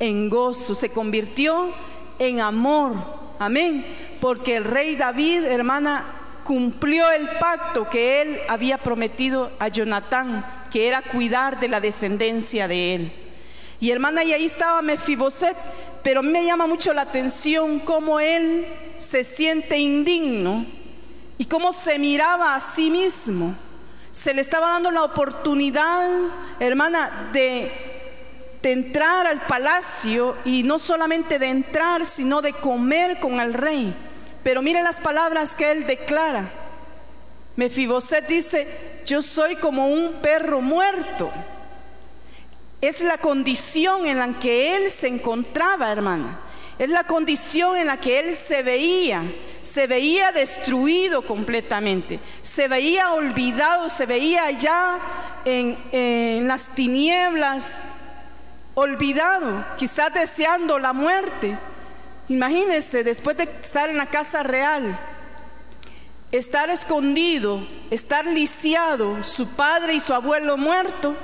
en 0.00 0.28
gozo, 0.28 0.74
se 0.74 0.90
convirtió 0.90 1.70
en 2.18 2.40
amor. 2.40 2.94
Amén. 3.38 4.09
Porque 4.20 4.56
el 4.56 4.64
rey 4.64 4.96
David, 4.96 5.44
hermana, 5.44 6.04
cumplió 6.44 7.10
el 7.10 7.28
pacto 7.38 7.88
que 7.88 8.22
él 8.22 8.40
había 8.48 8.78
prometido 8.78 9.52
a 9.58 9.68
Jonatán, 9.68 10.44
que 10.70 10.88
era 10.88 11.02
cuidar 11.02 11.60
de 11.60 11.68
la 11.68 11.80
descendencia 11.80 12.68
de 12.68 12.94
él. 12.94 13.12
Y 13.80 13.90
hermana, 13.90 14.24
y 14.24 14.32
ahí 14.32 14.44
estaba 14.44 14.82
Mefiboset, 14.82 15.56
pero 16.02 16.22
me 16.22 16.44
llama 16.44 16.66
mucho 16.66 16.92
la 16.92 17.02
atención 17.02 17.78
cómo 17.80 18.20
él 18.20 18.66
se 18.98 19.24
siente 19.24 19.78
indigno 19.78 20.66
y 21.38 21.46
cómo 21.46 21.72
se 21.72 21.98
miraba 21.98 22.54
a 22.54 22.60
sí 22.60 22.90
mismo. 22.90 23.54
Se 24.12 24.34
le 24.34 24.40
estaba 24.40 24.70
dando 24.70 24.90
la 24.90 25.04
oportunidad, 25.04 26.10
hermana, 26.58 27.30
de, 27.32 27.70
de 28.60 28.72
entrar 28.72 29.26
al 29.26 29.40
palacio 29.46 30.36
y 30.44 30.62
no 30.62 30.78
solamente 30.78 31.38
de 31.38 31.48
entrar, 31.48 32.04
sino 32.04 32.42
de 32.42 32.52
comer 32.52 33.18
con 33.20 33.40
el 33.40 33.54
rey. 33.54 33.94
Pero 34.42 34.62
miren 34.62 34.84
las 34.84 35.00
palabras 35.00 35.54
que 35.54 35.70
él 35.70 35.86
declara. 35.86 36.50
Mefiboset 37.56 38.26
dice, 38.26 38.66
yo 39.04 39.22
soy 39.22 39.56
como 39.56 39.88
un 39.88 40.14
perro 40.22 40.60
muerto. 40.60 41.30
Es 42.80 43.02
la 43.02 43.18
condición 43.18 44.06
en 44.06 44.18
la 44.18 44.28
que 44.40 44.76
él 44.76 44.90
se 44.90 45.08
encontraba, 45.08 45.90
hermana. 45.92 46.40
Es 46.78 46.88
la 46.88 47.04
condición 47.04 47.76
en 47.76 47.88
la 47.88 47.98
que 47.98 48.20
él 48.20 48.34
se 48.34 48.62
veía. 48.62 49.22
Se 49.60 49.86
veía 49.86 50.32
destruido 50.32 51.20
completamente. 51.20 52.20
Se 52.40 52.68
veía 52.68 53.12
olvidado, 53.12 53.90
se 53.90 54.06
veía 54.06 54.50
ya 54.52 54.98
en, 55.44 55.76
en 55.92 56.48
las 56.48 56.68
tinieblas, 56.68 57.82
olvidado, 58.74 59.66
quizás 59.76 60.14
deseando 60.14 60.78
la 60.78 60.94
muerte. 60.94 61.58
Imagínense, 62.30 63.02
después 63.02 63.36
de 63.36 63.48
estar 63.60 63.90
en 63.90 63.96
la 63.96 64.06
casa 64.06 64.44
real, 64.44 64.96
estar 66.30 66.70
escondido, 66.70 67.66
estar 67.90 68.24
lisiado, 68.24 69.24
su 69.24 69.48
padre 69.56 69.94
y 69.94 70.00
su 70.00 70.14
abuelo 70.14 70.56
muerto, 70.56 71.16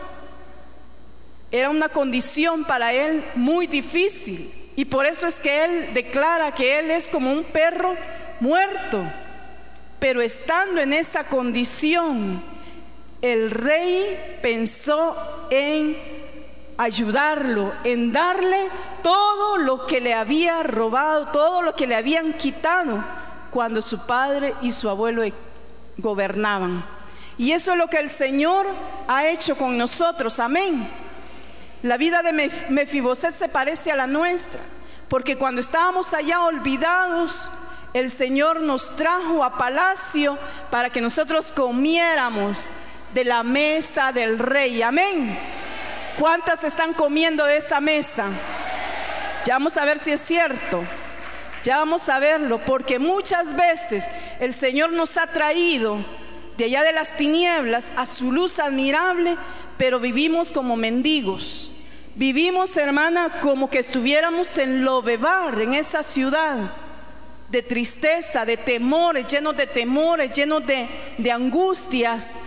era 1.53 1.71
una 1.71 1.89
condición 1.89 2.65
para 2.65 2.93
él 2.93 3.25
muy 3.37 3.69
difícil. 3.69 4.53
Y 4.75 4.87
por 4.87 5.07
eso 5.07 5.29
es 5.29 5.39
que 5.39 5.65
él 5.65 5.95
declara 5.95 6.53
que 6.53 6.81
él 6.81 6.91
es 6.91 7.07
como 7.07 7.31
un 7.31 7.45
perro 7.45 7.95
muerto. 8.41 9.05
Pero 10.01 10.21
estando 10.21 10.81
en 10.81 10.93
esa 10.93 11.23
condición, 11.23 12.43
el 13.23 13.53
rey 13.53 14.39
pensó 14.43 15.47
en 15.53 16.16
ayudarlo, 16.79 17.73
en 17.85 18.13
darle 18.13 18.69
todo 19.03 19.57
lo 19.59 19.87
que 19.87 20.01
le 20.01 20.15
había 20.15 20.63
robado, 20.63 21.27
todo 21.27 21.63
lo 21.63 21.75
que 21.75 21.87
le 21.87 21.95
habían 21.95 22.33
quitado 22.35 23.05
cuando 23.51 23.81
su 23.81 24.07
padre 24.07 24.55
y 24.63 24.73
su 24.73 24.89
abuelo 24.89 25.23
gobernaban. 25.97 26.85
Y 27.39 27.53
eso 27.53 27.73
es 27.73 27.79
lo 27.79 27.89
que 27.89 27.99
el 27.99 28.09
Señor 28.09 28.67
ha 29.09 29.27
hecho 29.27 29.57
con 29.57 29.77
nosotros, 29.77 30.41
amén. 30.41 30.89
La 31.83 31.97
vida 31.97 32.23
de 32.23 32.33
Mefiboset 32.71 33.31
se 33.31 33.49
parece 33.49 33.93
a 33.93 33.97
la 33.97 34.07
nuestra, 34.07 34.61
porque 35.09 35.37
cuando 35.37 35.61
estábamos 35.61 36.15
allá 36.15 36.43
olvidados, 36.43 37.51
el 37.93 38.11
Señor 38.11 38.61
nos 38.61 38.97
trajo 38.97 39.45
a 39.45 39.57
palacio 39.57 40.37
para 40.71 40.91
que 40.91 41.01
nosotros 41.01 41.53
comiéramos 41.53 42.71
de 43.15 43.25
la 43.25 43.43
mesa 43.43 44.13
del 44.13 44.39
rey, 44.39 44.83
amén. 44.83 45.56
¿Cuántas 46.19 46.65
están 46.65 46.95
comiendo 46.95 47.45
de 47.45 47.59
esa 47.59 47.81
mesa? 47.81 48.31
Ya 49.45 49.55
vamos 49.55 49.77
a 49.77 49.85
ver 49.85 49.99
si 49.99 50.13
es 50.13 50.21
cierto. 50.21 50.83
Ya 51.63 51.79
vamos 51.79 52.09
a 52.09 52.19
verlo, 52.19 52.65
porque 52.65 52.99
muchas 52.99 53.55
veces 53.55 54.09
el 54.41 54.55
Señor 54.55 54.93
nos 54.93 55.19
ha 55.19 55.27
traído 55.27 55.99
de 56.57 56.65
allá 56.65 56.83
de 56.85 56.93
las 56.93 57.17
tinieblas 57.17 57.93
a 57.97 58.07
su 58.07 58.33
luz 58.33 58.59
admirable, 58.61 59.37
pero 59.77 60.01
vivimos 60.01 60.51
como 60.51 60.77
mendigos. 60.77 61.71
Vivimos, 62.15 62.75
hermana, 62.79 63.41
como 63.43 63.69
que 63.69 63.81
estuviéramos 63.81 64.57
en 64.57 64.85
Lobebar, 64.85 65.61
en 65.61 65.75
esa 65.75 66.03
ciudad 66.03 66.57
de 67.51 67.63
tristeza, 67.63 68.47
de 68.47 68.57
temores, 68.57 69.27
llenos 69.27 69.57
de 69.57 69.67
temores, 69.67 70.33
llenos 70.33 70.67
de, 70.67 70.89
de 71.19 71.31
angustias, 71.31 72.39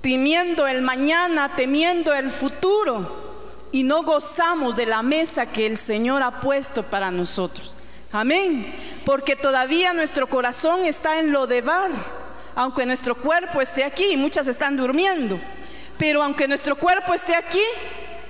temiendo 0.00 0.66
el 0.66 0.82
mañana, 0.82 1.54
temiendo 1.56 2.14
el 2.14 2.30
futuro 2.30 3.26
y 3.72 3.82
no 3.82 4.02
gozamos 4.02 4.76
de 4.76 4.86
la 4.86 5.02
mesa 5.02 5.46
que 5.46 5.66
el 5.66 5.76
Señor 5.76 6.22
ha 6.22 6.40
puesto 6.40 6.82
para 6.82 7.10
nosotros. 7.10 7.74
Amén. 8.12 8.74
Porque 9.04 9.36
todavía 9.36 9.92
nuestro 9.92 10.26
corazón 10.28 10.84
está 10.84 11.18
en 11.18 11.32
lo 11.32 11.46
de 11.46 11.62
bar, 11.62 11.90
aunque 12.54 12.86
nuestro 12.86 13.14
cuerpo 13.14 13.60
esté 13.60 13.84
aquí, 13.84 14.16
muchas 14.16 14.48
están 14.48 14.76
durmiendo, 14.76 15.38
pero 15.98 16.22
aunque 16.22 16.48
nuestro 16.48 16.76
cuerpo 16.76 17.12
esté 17.12 17.34
aquí, 17.34 17.62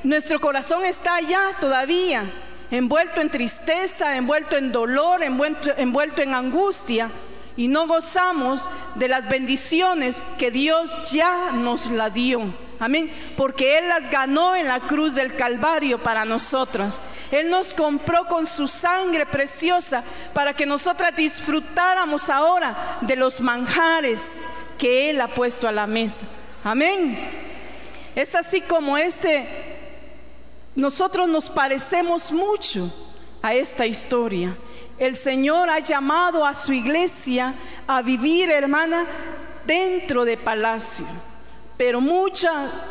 nuestro 0.02 0.40
corazón 0.40 0.84
está 0.84 1.16
allá 1.16 1.40
todavía, 1.60 2.24
envuelto 2.70 3.20
en 3.20 3.30
tristeza, 3.30 4.16
envuelto 4.16 4.56
en 4.56 4.72
dolor, 4.72 5.22
envuelto, 5.22 5.70
envuelto 5.76 6.22
en 6.22 6.34
angustia 6.34 7.10
y 7.58 7.66
no 7.66 7.88
gozamos 7.88 8.70
de 8.94 9.08
las 9.08 9.28
bendiciones 9.28 10.22
que 10.38 10.52
Dios 10.52 11.10
ya 11.10 11.50
nos 11.50 11.90
la 11.90 12.08
dio. 12.08 12.54
Amén. 12.78 13.10
Porque 13.36 13.78
Él 13.78 13.88
las 13.88 14.08
ganó 14.08 14.54
en 14.54 14.68
la 14.68 14.78
cruz 14.78 15.16
del 15.16 15.34
Calvario 15.34 16.00
para 16.00 16.24
nosotros. 16.24 17.00
Él 17.32 17.50
nos 17.50 17.74
compró 17.74 18.28
con 18.28 18.46
su 18.46 18.68
sangre 18.68 19.26
preciosa 19.26 20.04
para 20.32 20.54
que 20.54 20.66
nosotras 20.66 21.16
disfrutáramos 21.16 22.30
ahora 22.30 22.98
de 23.00 23.16
los 23.16 23.40
manjares 23.40 24.42
que 24.78 25.10
Él 25.10 25.20
ha 25.20 25.26
puesto 25.26 25.66
a 25.66 25.72
la 25.72 25.88
mesa. 25.88 26.26
Amén. 26.62 27.18
Es 28.14 28.36
así 28.36 28.60
como 28.60 28.96
este, 28.96 29.48
nosotros 30.76 31.26
nos 31.26 31.50
parecemos 31.50 32.30
mucho 32.30 32.88
a 33.42 33.52
esta 33.52 33.84
historia. 33.84 34.56
El 34.98 35.14
Señor 35.14 35.70
ha 35.70 35.78
llamado 35.78 36.44
a 36.44 36.54
su 36.54 36.72
iglesia 36.72 37.54
a 37.86 38.02
vivir, 38.02 38.50
hermana, 38.50 39.06
dentro 39.66 40.24
de 40.24 40.36
palacio. 40.36 41.06
Pero 41.76 42.00
mucho 42.00 42.48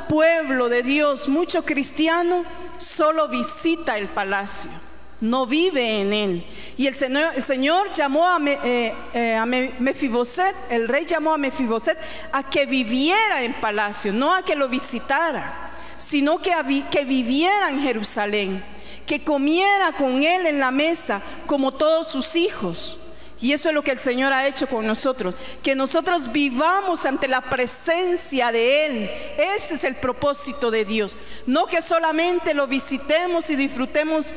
pueblo 0.07 0.69
de 0.69 0.83
Dios, 0.83 1.27
mucho 1.27 1.65
cristiano, 1.65 2.45
solo 2.77 3.27
visita 3.27 3.97
el 3.97 4.07
palacio, 4.07 4.71
no 5.19 5.45
vive 5.45 5.99
en 5.99 6.13
él. 6.13 6.47
Y 6.77 6.87
el 6.87 6.95
Señor, 6.95 7.91
llamó 7.91 8.25
a, 8.25 8.39
eh, 8.45 8.93
eh, 9.13 9.73
Mefiboset, 9.79 10.55
el 10.69 10.87
rey 10.87 11.05
llamó 11.05 11.33
a 11.33 11.37
Mefiboset 11.37 11.97
a 12.31 12.43
que 12.43 12.65
viviera 12.65 13.43
en 13.43 13.53
palacio, 13.55 14.13
no 14.13 14.33
a 14.33 14.43
que 14.43 14.55
lo 14.55 14.69
visitara, 14.69 15.73
sino 15.97 16.39
que, 16.39 16.53
que 16.89 17.03
viviera 17.03 17.69
en 17.69 17.81
Jerusalén, 17.81 18.63
que 19.07 19.23
comiera 19.23 19.93
con 19.93 20.21
él 20.21 20.45
en 20.45 20.59
la 20.59 20.69
mesa 20.69 21.21
como 21.47 21.71
todos 21.71 22.09
sus 22.09 22.35
hijos. 22.35 22.99
Y 23.39 23.53
eso 23.53 23.69
es 23.69 23.75
lo 23.75 23.83
que 23.83 23.91
el 23.91 23.99
Señor 23.99 24.33
ha 24.33 24.47
hecho 24.47 24.67
con 24.67 24.85
nosotros, 24.85 25.35
que 25.61 25.75
nosotros 25.75 26.31
vivamos 26.31 27.05
ante 27.05 27.27
la 27.27 27.41
presencia 27.41 28.51
de 28.51 28.85
Él. 28.85 29.11
Ese 29.55 29.75
es 29.75 29.83
el 29.83 29.95
propósito 29.95 30.71
de 30.71 30.85
Dios. 30.85 31.15
No 31.45 31.67
que 31.67 31.83
solamente 31.83 32.55
lo 32.55 32.65
visitemos 32.65 33.51
y 33.51 33.55
disfrutemos 33.55 34.33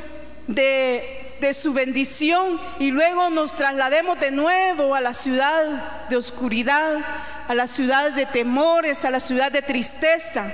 de, 0.47 1.35
de 1.41 1.55
su 1.55 1.73
bendición 1.73 2.61
y 2.79 2.91
luego 2.91 3.31
nos 3.31 3.55
traslademos 3.55 4.21
de 4.21 4.33
nuevo 4.33 4.95
a 4.95 5.01
la 5.01 5.15
ciudad 5.15 6.09
de 6.11 6.17
oscuridad, 6.17 6.99
a 7.49 7.55
la 7.55 7.67
ciudad 7.67 8.13
de 8.13 8.27
temores, 8.27 9.07
a 9.07 9.11
la 9.11 9.21
ciudad 9.21 9.51
de 9.51 9.63
tristeza 9.63 10.53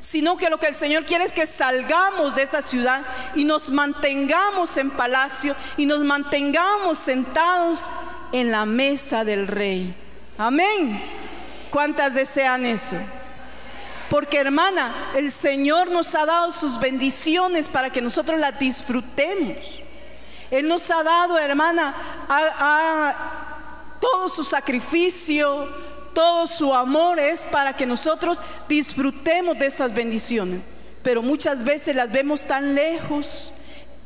sino 0.00 0.36
que 0.36 0.50
lo 0.50 0.58
que 0.58 0.68
el 0.68 0.74
Señor 0.74 1.04
quiere 1.04 1.24
es 1.24 1.32
que 1.32 1.46
salgamos 1.46 2.34
de 2.34 2.42
esa 2.42 2.62
ciudad 2.62 3.02
y 3.34 3.44
nos 3.44 3.70
mantengamos 3.70 4.76
en 4.76 4.90
palacio 4.90 5.54
y 5.76 5.86
nos 5.86 6.00
mantengamos 6.00 6.98
sentados 6.98 7.90
en 8.32 8.50
la 8.50 8.64
mesa 8.64 9.24
del 9.24 9.46
rey. 9.46 9.94
Amén. 10.38 11.02
¿Cuántas 11.70 12.14
desean 12.14 12.66
eso? 12.66 12.96
Porque 14.08 14.38
hermana, 14.38 15.12
el 15.14 15.30
Señor 15.30 15.90
nos 15.90 16.14
ha 16.16 16.26
dado 16.26 16.50
sus 16.50 16.80
bendiciones 16.80 17.68
para 17.68 17.90
que 17.90 18.00
nosotros 18.00 18.40
las 18.40 18.58
disfrutemos. 18.58 19.56
Él 20.50 20.66
nos 20.66 20.90
ha 20.90 21.04
dado, 21.04 21.38
hermana, 21.38 21.94
a, 22.28 23.96
todo 24.00 24.28
su 24.28 24.42
sacrificio, 24.42 25.68
todo 26.14 26.46
su 26.46 26.74
amor 26.74 27.18
es 27.18 27.42
para 27.42 27.74
que 27.76 27.86
nosotros 27.86 28.42
disfrutemos 28.68 29.58
de 29.58 29.66
esas 29.66 29.94
bendiciones. 29.94 30.60
Pero 31.02 31.22
muchas 31.22 31.64
veces 31.64 31.96
las 31.96 32.10
vemos 32.12 32.46
tan 32.46 32.74
lejos 32.74 33.52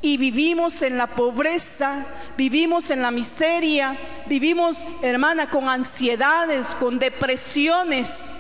y 0.01 0.17
vivimos 0.19 0.83
en 0.83 0.99
la 0.99 1.07
pobreza, 1.07 2.05
vivimos 2.37 2.91
en 2.91 3.03
la 3.03 3.11
miseria, 3.11 3.97
vivimos, 4.27 4.85
hermana, 5.03 5.49
con 5.49 5.69
ansiedades, 5.69 6.75
con 6.75 6.99
depresiones 6.99 8.37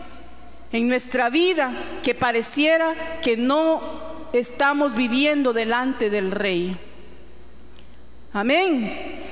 en 0.72 0.88
nuestra 0.88 1.30
vida 1.30 1.72
que 2.02 2.14
pareciera 2.14 2.94
que 3.22 3.36
no 3.36 4.28
estamos 4.32 4.94
viviendo 4.94 5.52
delante 5.52 6.10
del 6.10 6.32
Rey. 6.32 6.76
Amén. 8.32 9.23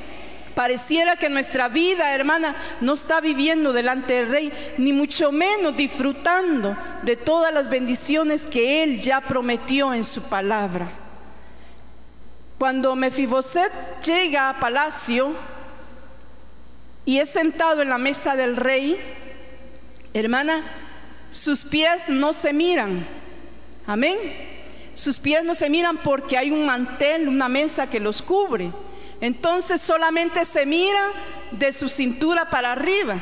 Pareciera 0.54 1.16
que 1.16 1.30
nuestra 1.30 1.68
vida, 1.68 2.14
hermana, 2.14 2.54
no 2.80 2.92
está 2.92 3.20
viviendo 3.20 3.72
delante 3.72 4.14
del 4.14 4.28
rey, 4.28 4.52
ni 4.76 4.92
mucho 4.92 5.32
menos 5.32 5.76
disfrutando 5.76 6.76
de 7.02 7.16
todas 7.16 7.52
las 7.54 7.70
bendiciones 7.70 8.44
que 8.44 8.82
él 8.82 8.98
ya 8.98 9.20
prometió 9.22 9.94
en 9.94 10.04
su 10.04 10.28
palabra. 10.28 10.88
Cuando 12.58 12.94
Mefiboset 12.94 13.72
llega 14.04 14.48
a 14.48 14.60
palacio 14.60 15.32
y 17.04 17.18
es 17.18 17.30
sentado 17.30 17.82
en 17.82 17.88
la 17.88 17.98
mesa 17.98 18.36
del 18.36 18.56
rey, 18.56 18.96
hermana, 20.12 20.62
sus 21.30 21.64
pies 21.64 22.08
no 22.08 22.32
se 22.32 22.52
miran. 22.52 23.06
Amén. 23.86 24.16
Sus 24.94 25.18
pies 25.18 25.42
no 25.44 25.54
se 25.54 25.70
miran 25.70 25.96
porque 25.96 26.36
hay 26.36 26.50
un 26.50 26.66
mantel, 26.66 27.26
una 27.26 27.48
mesa 27.48 27.88
que 27.88 27.98
los 27.98 28.20
cubre. 28.20 28.70
Entonces 29.22 29.80
solamente 29.80 30.44
se 30.44 30.66
mira 30.66 31.00
de 31.52 31.72
su 31.72 31.88
cintura 31.88 32.50
para 32.50 32.72
arriba 32.72 33.20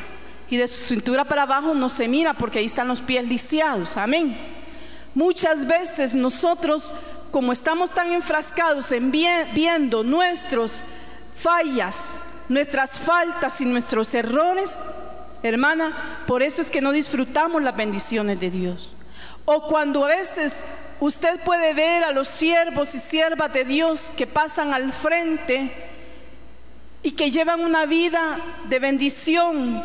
y 0.49 0.57
de 0.57 0.67
su 0.67 0.87
cintura 0.87 1.25
para 1.25 1.43
abajo 1.43 1.75
no 1.75 1.89
se 1.89 2.07
mira 2.07 2.33
porque 2.33 2.57
ahí 2.57 2.65
están 2.65 2.87
los 2.87 3.01
pies 3.01 3.23
lisiados. 3.23 3.97
Amén. 3.97 4.35
Muchas 5.13 5.67
veces 5.67 6.15
nosotros, 6.15 6.91
como 7.29 7.51
estamos 7.51 7.91
tan 7.91 8.11
enfrascados 8.13 8.91
en 8.91 9.11
viendo 9.11 10.03
nuestras 10.03 10.85
fallas, 11.35 12.23
nuestras 12.49 12.99
faltas 12.99 13.61
y 13.61 13.65
nuestros 13.65 14.15
errores, 14.15 14.81
hermana, 15.43 16.23
por 16.25 16.41
eso 16.41 16.63
es 16.63 16.71
que 16.71 16.81
no 16.81 16.91
disfrutamos 16.91 17.61
las 17.61 17.77
bendiciones 17.77 18.39
de 18.39 18.49
Dios. 18.49 18.91
O 19.45 19.67
cuando 19.67 20.05
a 20.05 20.07
veces 20.07 20.65
usted 20.99 21.39
puede 21.41 21.75
ver 21.75 22.03
a 22.03 22.11
los 22.11 22.27
siervos 22.27 22.95
y 22.95 22.99
siervas 22.99 23.53
de 23.53 23.65
Dios 23.65 24.11
que 24.17 24.25
pasan 24.25 24.73
al 24.73 24.91
frente, 24.91 25.90
y 27.03 27.11
que 27.11 27.31
llevan 27.31 27.61
una 27.61 27.85
vida 27.85 28.39
de 28.69 28.79
bendición. 28.79 29.83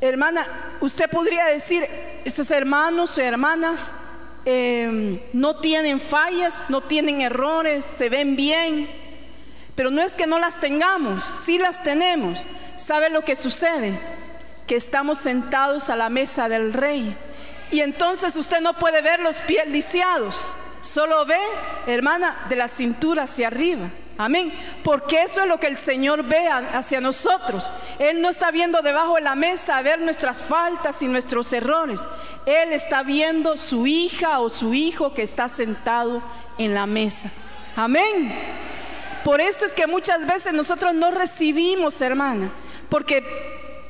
Hermana, 0.00 0.46
usted 0.80 1.10
podría 1.10 1.46
decir, 1.46 1.86
esos 2.24 2.50
hermanos 2.50 3.16
y 3.18 3.22
hermanas 3.22 3.92
em, 4.44 5.20
no 5.32 5.56
tienen 5.56 6.00
fallas, 6.00 6.66
no 6.68 6.80
tienen 6.82 7.20
errores, 7.20 7.84
se 7.84 8.08
ven 8.08 8.36
bien, 8.36 8.88
pero 9.74 9.90
no 9.90 10.02
es 10.02 10.14
que 10.14 10.26
no 10.26 10.38
las 10.38 10.60
tengamos, 10.60 11.24
sí 11.24 11.58
las 11.58 11.82
tenemos. 11.82 12.38
¿Sabe 12.76 13.10
lo 13.10 13.24
que 13.24 13.36
sucede? 13.36 13.98
Que 14.66 14.76
estamos 14.76 15.18
sentados 15.18 15.88
a 15.90 15.96
la 15.96 16.10
mesa 16.10 16.48
del 16.48 16.72
rey 16.72 17.16
y 17.70 17.80
entonces 17.80 18.36
usted 18.36 18.60
no 18.60 18.74
puede 18.78 19.02
ver 19.02 19.20
los 19.20 19.40
pies 19.42 19.66
lisiados, 19.68 20.56
solo 20.82 21.26
ve, 21.26 21.38
hermana, 21.86 22.46
de 22.48 22.56
la 22.56 22.68
cintura 22.68 23.24
hacia 23.24 23.48
arriba. 23.48 23.90
Amén. 24.18 24.52
Porque 24.82 25.22
eso 25.22 25.42
es 25.42 25.46
lo 25.46 25.60
que 25.60 25.66
el 25.66 25.76
Señor 25.76 26.22
ve 26.22 26.48
hacia 26.48 27.00
nosotros. 27.00 27.70
Él 27.98 28.20
no 28.20 28.30
está 28.30 28.50
viendo 28.50 28.80
debajo 28.82 29.16
de 29.16 29.22
la 29.22 29.34
mesa 29.34 29.76
a 29.76 29.82
ver 29.82 30.00
nuestras 30.00 30.42
faltas 30.42 31.02
y 31.02 31.06
nuestros 31.06 31.52
errores. 31.52 32.06
Él 32.46 32.72
está 32.72 33.02
viendo 33.02 33.56
su 33.56 33.86
hija 33.86 34.40
o 34.40 34.48
su 34.48 34.72
hijo 34.72 35.12
que 35.12 35.22
está 35.22 35.48
sentado 35.48 36.22
en 36.58 36.74
la 36.74 36.86
mesa. 36.86 37.30
Amén. 37.76 38.32
Por 39.22 39.40
eso 39.40 39.66
es 39.66 39.74
que 39.74 39.86
muchas 39.86 40.26
veces 40.26 40.52
nosotros 40.52 40.94
no 40.94 41.10
recibimos, 41.10 42.00
hermana, 42.00 42.48
porque 42.88 43.24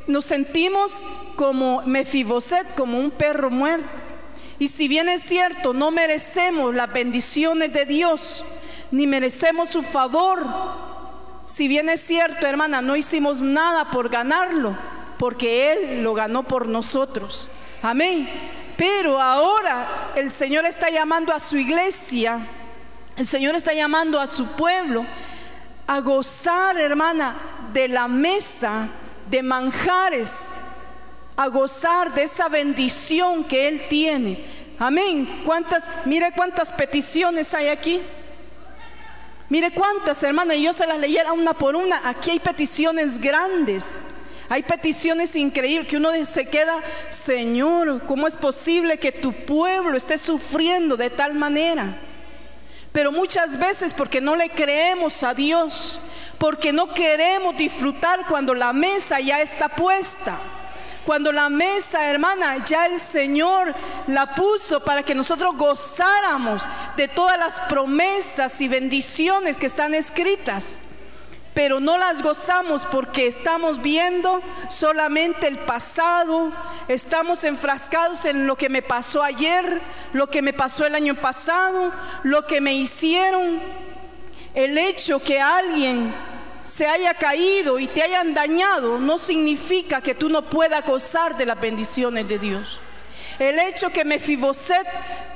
nos 0.07 0.25
sentimos 0.25 1.07
como 1.37 1.83
Mefiboset, 1.83 2.75
como 2.75 2.99
un 2.99 3.11
perro 3.11 3.51
muerto. 3.51 3.87
Y 4.59 4.69
si 4.69 4.89
bien 4.89 5.09
es 5.09 5.23
cierto, 5.23 5.75
no 5.75 5.91
merecemos 5.91 6.75
las 6.75 6.91
bendiciones 6.91 7.73
de 7.73 7.85
Dios, 7.85 8.45
ni 8.90 9.07
merecemos 9.07 9.70
su 9.70 9.83
favor. 9.83 10.44
Si 11.44 11.68
bien 11.68 11.88
es 11.88 12.01
cierto, 12.01 12.46
hermana, 12.46 12.83
no 12.83 12.96
hicimos 12.96 13.40
nada 13.42 13.90
por 13.90 14.09
ganarlo, 14.09 14.77
porque 15.18 15.72
Él 15.72 16.03
lo 16.03 16.14
ganó 16.14 16.42
por 16.42 16.66
nosotros. 16.66 17.49
Amén. 17.83 18.29
Pero 18.77 19.20
ahora 19.20 20.12
el 20.16 20.29
Señor 20.29 20.66
está 20.66 20.90
llamando 20.90 21.33
a 21.33 21.40
su 21.40 21.57
iglesia, 21.57 22.40
el 23.16 23.27
Señor 23.27 23.55
está 23.55 23.72
llamando 23.72 24.20
a 24.20 24.27
su 24.27 24.46
pueblo 24.49 25.07
a 25.87 26.01
gozar, 26.01 26.77
hermana, 26.77 27.37
de 27.72 27.88
la 27.88 28.09
mesa 28.09 28.88
de 29.31 29.42
manjares, 29.42 30.57
a 31.37 31.49
gozar 31.49 32.12
de 32.14 32.25
esa 32.25 32.49
bendición 32.49 33.44
que 33.44 33.68
Él 33.68 33.87
tiene. 33.88 34.44
Amén. 34.79 35.42
¿Cuántas, 35.44 35.88
mire 36.05 36.33
cuántas 36.33 36.72
peticiones 36.72 37.55
hay 37.55 37.68
aquí. 37.68 38.03
Mire 39.48 39.70
cuántas, 39.72 40.22
hermanas, 40.22 40.56
y 40.56 40.62
yo 40.62 40.72
se 40.72 40.87
las 40.87 40.98
leyera 40.98 41.32
una 41.32 41.54
por 41.54 41.76
una. 41.76 42.09
Aquí 42.09 42.30
hay 42.30 42.40
peticiones 42.40 43.18
grandes. 43.18 44.00
Hay 44.48 44.62
peticiones 44.62 45.35
increíbles 45.35 45.88
que 45.88 45.96
uno 45.96 46.11
se 46.24 46.46
queda, 46.46 46.80
Señor, 47.09 48.02
¿cómo 48.06 48.28
es 48.28 48.37
posible 48.37 48.98
que 48.98 49.11
tu 49.11 49.32
pueblo 49.32 49.96
esté 49.96 50.18
sufriendo 50.18 50.96
de 50.96 51.11
tal 51.11 51.35
manera? 51.35 51.96
Pero 52.92 53.11
muchas 53.11 53.59
veces 53.59 53.92
porque 53.92 54.20
no 54.20 54.37
le 54.37 54.48
creemos 54.50 55.22
a 55.24 55.35
Dios, 55.35 55.98
porque 56.38 56.72
no 56.72 56.94
queremos 56.94 57.56
disfrutar 57.56 58.24
cuando 58.28 58.54
la 58.54 58.72
mesa 58.72 59.18
ya 59.18 59.40
está 59.40 59.68
puesta, 59.68 60.38
Cuando 61.07 61.31
la 61.31 61.49
mesa, 61.49 62.11
hermana, 62.11 62.64
ya 62.64 62.87
el 62.87 62.99
Señor 62.99 63.73
la 64.09 64.35
puso 64.35 64.81
para 64.81 65.05
que 65.05 65.14
nosotros 65.14 65.57
gozáramos 65.57 66.64
de 66.97 67.07
todas 67.07 67.38
las 67.38 67.61
promesas 67.61 68.61
y 68.61 68.66
bendiciones 68.66 69.57
que 69.57 69.66
están 69.66 69.95
escritas. 69.95 70.81
Pero 71.55 71.79
no 71.79 71.97
las 71.97 72.23
gozamos 72.23 72.85
porque 72.87 73.29
estamos 73.29 73.81
viendo 73.81 74.42
solamente 74.69 75.47
el 75.47 75.59
pasado, 75.61 76.51
estamos 76.88 77.45
enfrascados 77.45 78.25
en 78.25 78.49
lo 78.49 78.57
que 78.57 78.69
me 78.69 78.83
pasó 78.83 79.23
ayer, 79.23 79.81
lo 80.12 80.29
que 80.29 80.42
me 80.42 80.53
pasó 80.53 80.87
el 80.87 80.97
año 80.97 81.14
pasado, 81.14 81.92
lo 82.25 82.49
que 82.49 82.61
me 82.61 82.75
hicieron, 82.75 83.61
el 84.55 84.77
hecho 84.77 85.23
que 85.23 85.40
alguien 85.40 86.12
se 86.66 86.87
haya 86.87 87.14
caído 87.14 87.79
y 87.79 87.87
te 87.87 88.02
hayan 88.02 88.35
dañado 88.35 88.98
no 88.98 89.18
significa 89.18 90.00
que 90.00 90.14
tú 90.14 90.29
no 90.29 90.42
puedas 90.42 90.85
gozar 90.85 91.37
de 91.37 91.46
las 91.46 91.61
bendiciones 91.61 92.29
de 92.29 92.38
Dios. 92.38 92.81
El 93.38 93.59
hecho 93.59 93.90
que 93.90 94.05
Mefiboset, 94.05 94.87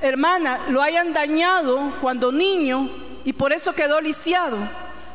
hermana, 0.03 0.61
lo 0.69 0.83
hayan 0.83 1.13
dañado 1.13 1.97
cuando 2.01 2.33
niño 2.33 2.91
y 3.25 3.33
por 3.33 3.53
eso 3.53 3.73
quedó 3.75 4.01
lisiado 4.01 4.59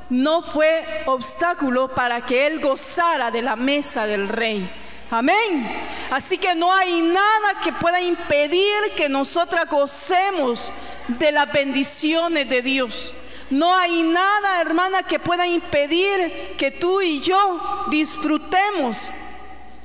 no 0.10 0.42
fue 0.42 0.86
obstáculo 1.06 1.90
para 1.90 2.26
que 2.26 2.48
él 2.48 2.62
gozara 2.62 3.32
de 3.32 3.42
la 3.42 3.56
mesa 3.56 4.06
del 4.06 4.30
rey. 4.30 4.70
Amén. 5.10 5.68
Así 6.12 6.38
que 6.38 6.56
no 6.56 6.72
hay 6.74 7.02
nada 7.02 7.60
que 7.64 7.74
pueda 7.74 8.02
impedir 8.02 8.92
que 8.96 9.10
nosotras 9.10 9.68
gocemos 9.70 10.72
de 11.08 11.32
las 11.32 11.52
bendiciones 11.52 12.50
de 12.50 12.62
Dios. 12.62 13.14
No 13.50 13.76
hay 13.76 14.04
nada, 14.04 14.62
hermana, 14.62 15.04
que 15.04 15.20
pueda 15.20 15.46
impedir 15.46 16.56
que 16.58 16.72
tú 16.72 17.02
y 17.02 17.22
yo 17.22 17.86
disfrutemos 17.90 19.10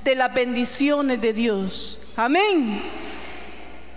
de 0.03 0.15
las 0.15 0.33
bendiciones 0.33 1.21
de 1.21 1.33
Dios. 1.33 1.99
Amén. 2.17 2.83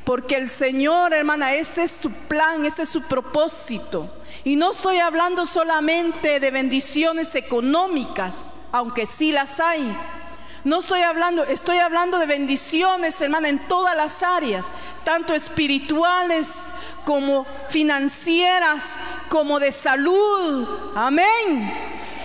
Porque 0.04 0.36
el 0.36 0.49
Señor, 0.49 1.13
hermana, 1.13 1.54
ese 1.56 1.84
es 1.84 1.91
su 1.91 2.12
plan, 2.12 2.65
ese 2.65 2.84
es 2.84 2.89
su 2.89 3.04
propósito. 3.04 4.10
Y 4.43 4.58
no 4.58 4.71
estoy 4.71 4.97
hablando 4.97 5.45
solamente 5.45 6.41
de 6.41 6.52
bendiciones 6.52 7.36
económicas, 7.36 8.49
aunque 8.73 9.06
sí 9.06 9.32
las 9.32 9.62
hay. 9.62 9.95
No 10.65 10.80
estoy 10.80 11.02
hablando, 11.02 11.43
estoy 11.43 11.78
hablando 11.78 12.19
de 12.19 12.26
bendiciones, 12.26 13.19
hermana, 13.21 13.49
en 13.49 13.60
todas 13.67 13.95
las 13.95 14.23
áreas, 14.23 14.71
tanto 15.04 15.34
espirituales 15.34 16.73
como 17.06 17.46
financieras, 17.70 19.00
como 19.30 19.60
de 19.60 19.72
salud. 19.72 20.68
Amén. 20.96 21.74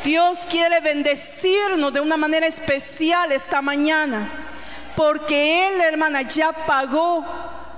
Dios 0.05 0.47
quiere 0.49 0.81
bendecirnos 0.81 1.93
de 1.93 2.01
una 2.01 2.17
manera 2.17 2.47
especial 2.47 3.33
esta 3.33 3.61
mañana, 3.61 4.31
porque 4.97 5.69
Él, 5.69 5.81
hermana, 5.81 6.23
ya 6.23 6.53
pagó 6.53 7.25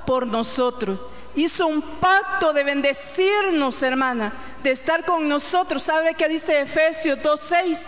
por 0.06 0.26
nosotros 0.26 0.98
hizo 1.34 1.66
un 1.66 1.82
pacto 1.82 2.52
de 2.52 2.64
bendecirnos, 2.64 3.82
hermana, 3.82 4.32
de 4.62 4.70
estar 4.72 5.04
con 5.04 5.28
nosotros. 5.28 5.82
¿Sabe 5.82 6.14
qué 6.14 6.28
dice 6.28 6.60
Efesios 6.60 7.18
2.6? 7.20 7.86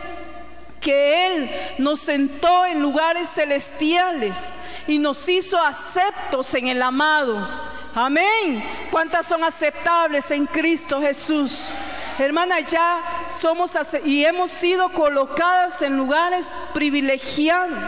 Que 0.80 1.26
Él 1.26 1.50
nos 1.78 2.00
sentó 2.00 2.66
en 2.66 2.80
lugares 2.80 3.28
celestiales 3.28 4.50
y 4.86 4.98
nos 4.98 5.28
hizo 5.28 5.60
aceptos 5.60 6.54
en 6.54 6.68
el 6.68 6.82
amado. 6.82 7.71
Amén. 7.94 8.64
¿Cuántas 8.90 9.26
son 9.26 9.44
aceptables 9.44 10.30
en 10.30 10.46
Cristo 10.46 11.00
Jesús? 11.00 11.74
Hermana, 12.18 12.60
ya 12.60 13.00
somos 13.26 13.76
y 14.04 14.24
hemos 14.24 14.50
sido 14.50 14.88
colocadas 14.90 15.82
en 15.82 15.96
lugares 15.96 16.50
privilegiados. 16.72 17.78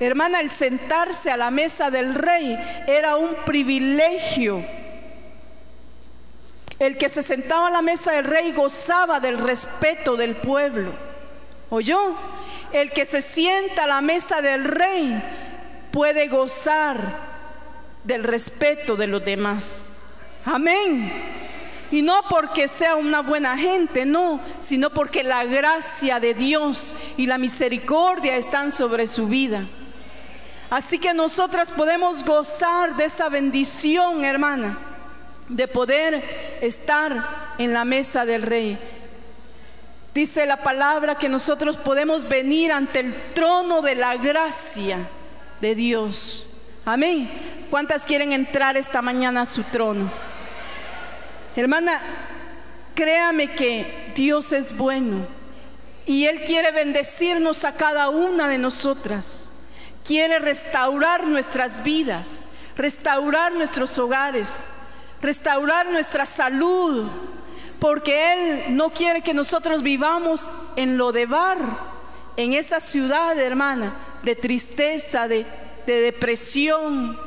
Hermana, 0.00 0.40
el 0.40 0.50
sentarse 0.50 1.30
a 1.30 1.36
la 1.36 1.50
mesa 1.50 1.90
del 1.90 2.14
rey 2.14 2.58
era 2.86 3.16
un 3.16 3.34
privilegio. 3.44 4.64
El 6.78 6.96
que 6.96 7.08
se 7.08 7.22
sentaba 7.22 7.68
a 7.68 7.70
la 7.70 7.82
mesa 7.82 8.12
del 8.12 8.24
rey 8.24 8.52
gozaba 8.52 9.20
del 9.20 9.38
respeto 9.38 10.16
del 10.16 10.36
pueblo. 10.36 10.92
¿Oyó? 11.70 12.14
El 12.72 12.90
que 12.90 13.04
se 13.04 13.22
sienta 13.22 13.84
a 13.84 13.88
la 13.88 14.00
mesa 14.00 14.40
del 14.40 14.64
rey 14.64 15.22
puede 15.92 16.28
gozar 16.28 17.37
del 18.08 18.24
respeto 18.24 18.96
de 18.96 19.06
los 19.06 19.24
demás. 19.24 19.92
Amén. 20.44 21.12
Y 21.92 22.02
no 22.02 22.22
porque 22.28 22.66
sea 22.66 22.96
una 22.96 23.22
buena 23.22 23.56
gente, 23.56 24.04
no, 24.04 24.40
sino 24.58 24.90
porque 24.90 25.22
la 25.22 25.44
gracia 25.44 26.18
de 26.18 26.34
Dios 26.34 26.96
y 27.16 27.26
la 27.26 27.38
misericordia 27.38 28.36
están 28.36 28.72
sobre 28.72 29.06
su 29.06 29.28
vida. 29.28 29.62
Así 30.70 30.98
que 30.98 31.14
nosotras 31.14 31.70
podemos 31.70 32.24
gozar 32.24 32.96
de 32.96 33.04
esa 33.04 33.28
bendición, 33.28 34.24
hermana 34.24 34.76
de 35.48 35.66
poder 35.66 36.58
estar 36.60 37.54
en 37.58 37.72
la 37.72 37.84
mesa 37.84 38.24
del 38.24 38.42
rey. 38.42 38.78
Dice 40.14 40.46
la 40.46 40.62
palabra 40.62 41.16
que 41.16 41.28
nosotros 41.28 41.76
podemos 41.76 42.28
venir 42.28 42.72
ante 42.72 43.00
el 43.00 43.32
trono 43.34 43.82
de 43.82 43.94
la 43.94 44.16
gracia 44.16 45.08
de 45.60 45.74
Dios. 45.74 46.48
Amén. 46.84 47.30
¿Cuántas 47.70 48.04
quieren 48.04 48.32
entrar 48.32 48.76
esta 48.76 49.02
mañana 49.02 49.42
a 49.42 49.46
su 49.46 49.62
trono? 49.64 50.10
Hermana, 51.56 52.00
créame 52.94 53.52
que 53.52 54.12
Dios 54.14 54.52
es 54.52 54.76
bueno 54.76 55.26
y 56.06 56.26
Él 56.26 56.42
quiere 56.44 56.70
bendecirnos 56.72 57.64
a 57.64 57.72
cada 57.72 58.08
una 58.08 58.48
de 58.48 58.58
nosotras. 58.58 59.52
Quiere 60.04 60.38
restaurar 60.38 61.26
nuestras 61.26 61.82
vidas, 61.82 62.44
restaurar 62.76 63.52
nuestros 63.52 63.98
hogares 63.98 64.70
restaurar 65.20 65.90
nuestra 65.90 66.26
salud, 66.26 67.08
porque 67.78 68.32
Él 68.32 68.76
no 68.76 68.90
quiere 68.90 69.22
que 69.22 69.34
nosotros 69.34 69.82
vivamos 69.82 70.50
en 70.76 70.96
lo 70.96 71.12
de 71.12 71.26
bar, 71.26 71.58
en 72.36 72.54
esa 72.54 72.80
ciudad, 72.80 73.38
hermana, 73.38 73.94
de 74.22 74.36
tristeza, 74.36 75.28
de, 75.28 75.44
de 75.86 76.00
depresión, 76.00 77.18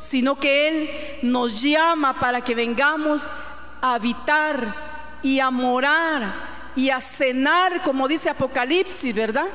sino 0.00 0.36
que 0.36 0.66
Él 0.68 0.90
nos 1.22 1.62
llama 1.62 2.18
para 2.18 2.40
que 2.40 2.56
vengamos 2.56 3.32
a 3.80 3.94
habitar 3.94 5.20
y 5.22 5.38
a 5.38 5.50
morar 5.50 6.50
y 6.74 6.90
a 6.90 7.00
cenar, 7.00 7.82
como 7.82 8.08
dice 8.08 8.30
Apocalipsis, 8.30 9.14
¿verdad? 9.14 9.46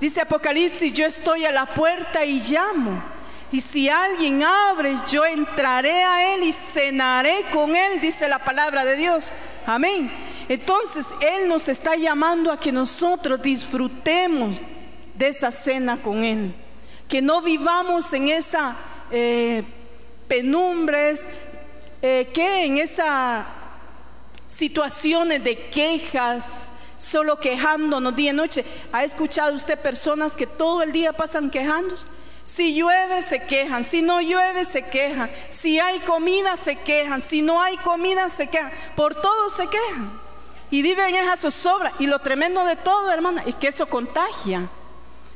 Dice 0.00 0.20
Apocalipsis, 0.20 0.92
yo 0.92 1.06
estoy 1.06 1.46
a 1.46 1.52
la 1.52 1.64
puerta 1.64 2.24
y 2.24 2.40
llamo. 2.40 3.02
Y 3.52 3.60
si 3.60 3.88
alguien 3.88 4.42
abre, 4.42 4.96
yo 5.08 5.24
entraré 5.24 6.02
a 6.02 6.34
él 6.34 6.42
y 6.42 6.52
cenaré 6.52 7.44
con 7.52 7.76
él, 7.76 8.00
dice 8.00 8.28
la 8.28 8.38
palabra 8.38 8.84
de 8.84 8.96
Dios. 8.96 9.32
Amén. 9.66 10.10
Entonces 10.48 11.14
Él 11.20 11.48
nos 11.48 11.68
está 11.68 11.96
llamando 11.96 12.50
a 12.50 12.58
que 12.58 12.72
nosotros 12.72 13.40
disfrutemos 13.40 14.56
de 15.14 15.28
esa 15.28 15.50
cena 15.50 15.96
con 15.96 16.24
Él. 16.24 16.54
Que 17.08 17.22
no 17.22 17.42
vivamos 17.42 18.12
en 18.12 18.28
esa 18.28 18.76
eh, 19.10 19.62
penumbres, 20.28 21.28
eh, 22.00 22.30
que 22.32 22.64
en 22.64 22.78
esas 22.78 23.44
situaciones 24.46 25.42
de 25.42 25.56
quejas, 25.70 26.70
solo 26.98 27.38
quejándonos 27.40 28.14
día 28.14 28.30
y 28.30 28.34
noche. 28.34 28.64
¿Ha 28.92 29.04
escuchado 29.04 29.54
usted 29.54 29.78
personas 29.78 30.34
que 30.34 30.46
todo 30.46 30.82
el 30.82 30.92
día 30.92 31.12
pasan 31.12 31.50
quejándose? 31.50 32.06
Si 32.44 32.74
llueve 32.74 33.22
se 33.22 33.44
quejan, 33.44 33.84
si 33.84 34.02
no 34.02 34.20
llueve 34.20 34.64
se 34.64 34.82
quejan, 34.82 35.30
si 35.48 35.78
hay 35.78 36.00
comida 36.00 36.56
se 36.56 36.76
quejan, 36.76 37.22
si 37.22 37.40
no 37.40 37.62
hay 37.62 37.76
comida 37.78 38.28
se 38.28 38.48
quejan, 38.48 38.72
por 38.96 39.14
todo 39.14 39.48
se 39.48 39.68
quejan. 39.68 40.20
Y 40.70 40.82
viven 40.82 41.14
en 41.14 41.24
esa 41.26 41.36
zozobra. 41.36 41.92
Y 41.98 42.06
lo 42.06 42.18
tremendo 42.20 42.64
de 42.64 42.76
todo, 42.76 43.12
hermana, 43.12 43.42
es 43.46 43.54
que 43.56 43.68
eso 43.68 43.86
contagia. 43.86 44.68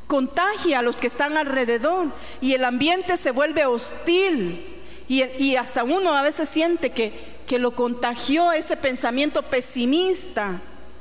Contagia 0.07 0.79
a 0.79 0.83
los 0.83 0.97
que 0.97 1.07
están 1.07 1.37
alrededor. 1.37 2.09
Y 2.41 2.55
el 2.55 2.65
ambiente 2.65 3.17
se 3.17 3.33
vuelve 3.33 3.67
hostil. 3.67 4.76
Y, 5.09 5.55
hasta 5.57 5.85
uno 5.85 6.15
a 6.15 6.23
veces 6.23 6.49
siente 6.49 6.91
que, 6.91 7.13
que 7.47 7.59
lo 7.59 7.73
contagió 7.77 8.53
ese 8.53 8.77
pensamiento 8.77 9.43
pesimista 9.43 10.61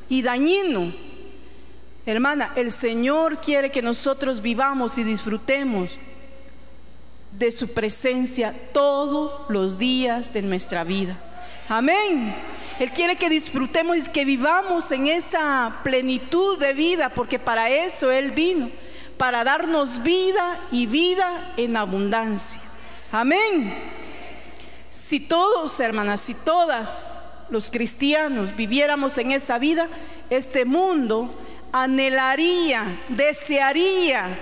y 0.09 0.21
dañino. 0.21 0.93
Hermana, 2.05 2.51
el 2.55 2.71
Señor 2.71 3.41
quiere 3.41 3.71
que 3.71 3.81
nosotros 3.81 4.41
vivamos 4.41 4.99
y 4.99 5.03
disfrutemos 5.03 5.97
de 7.31 7.51
su 7.51 7.73
presencia 7.73 8.53
todos 8.71 9.49
los 9.49 9.77
días 9.77 10.31
de 10.31 10.43
nuestra 10.43 10.83
vida. 10.83 11.17
Amén. 11.67 12.35
Él 12.79 12.91
quiere 12.91 13.15
que 13.15 13.29
disfrutemos 13.29 13.97
y 13.97 14.09
que 14.09 14.25
vivamos 14.25 14.91
en 14.91 15.07
esa 15.07 15.79
plenitud 15.83 16.59
de 16.59 16.73
vida, 16.73 17.09
porque 17.09 17.39
para 17.39 17.69
eso 17.69 18.11
Él 18.11 18.31
vino, 18.31 18.69
para 19.17 19.43
darnos 19.43 20.03
vida 20.03 20.59
y 20.71 20.85
vida 20.85 21.53
en 21.57 21.77
abundancia. 21.77 22.61
Amén. 23.11 23.94
Si 24.95 25.19
todos, 25.19 25.77
hermanas, 25.81 26.21
si 26.21 26.33
todas 26.33 27.27
los 27.49 27.69
cristianos 27.69 28.55
viviéramos 28.55 29.17
en 29.17 29.33
esa 29.33 29.59
vida, 29.59 29.89
este 30.29 30.63
mundo 30.63 31.35
anhelaría, 31.73 33.01
desearía 33.09 34.39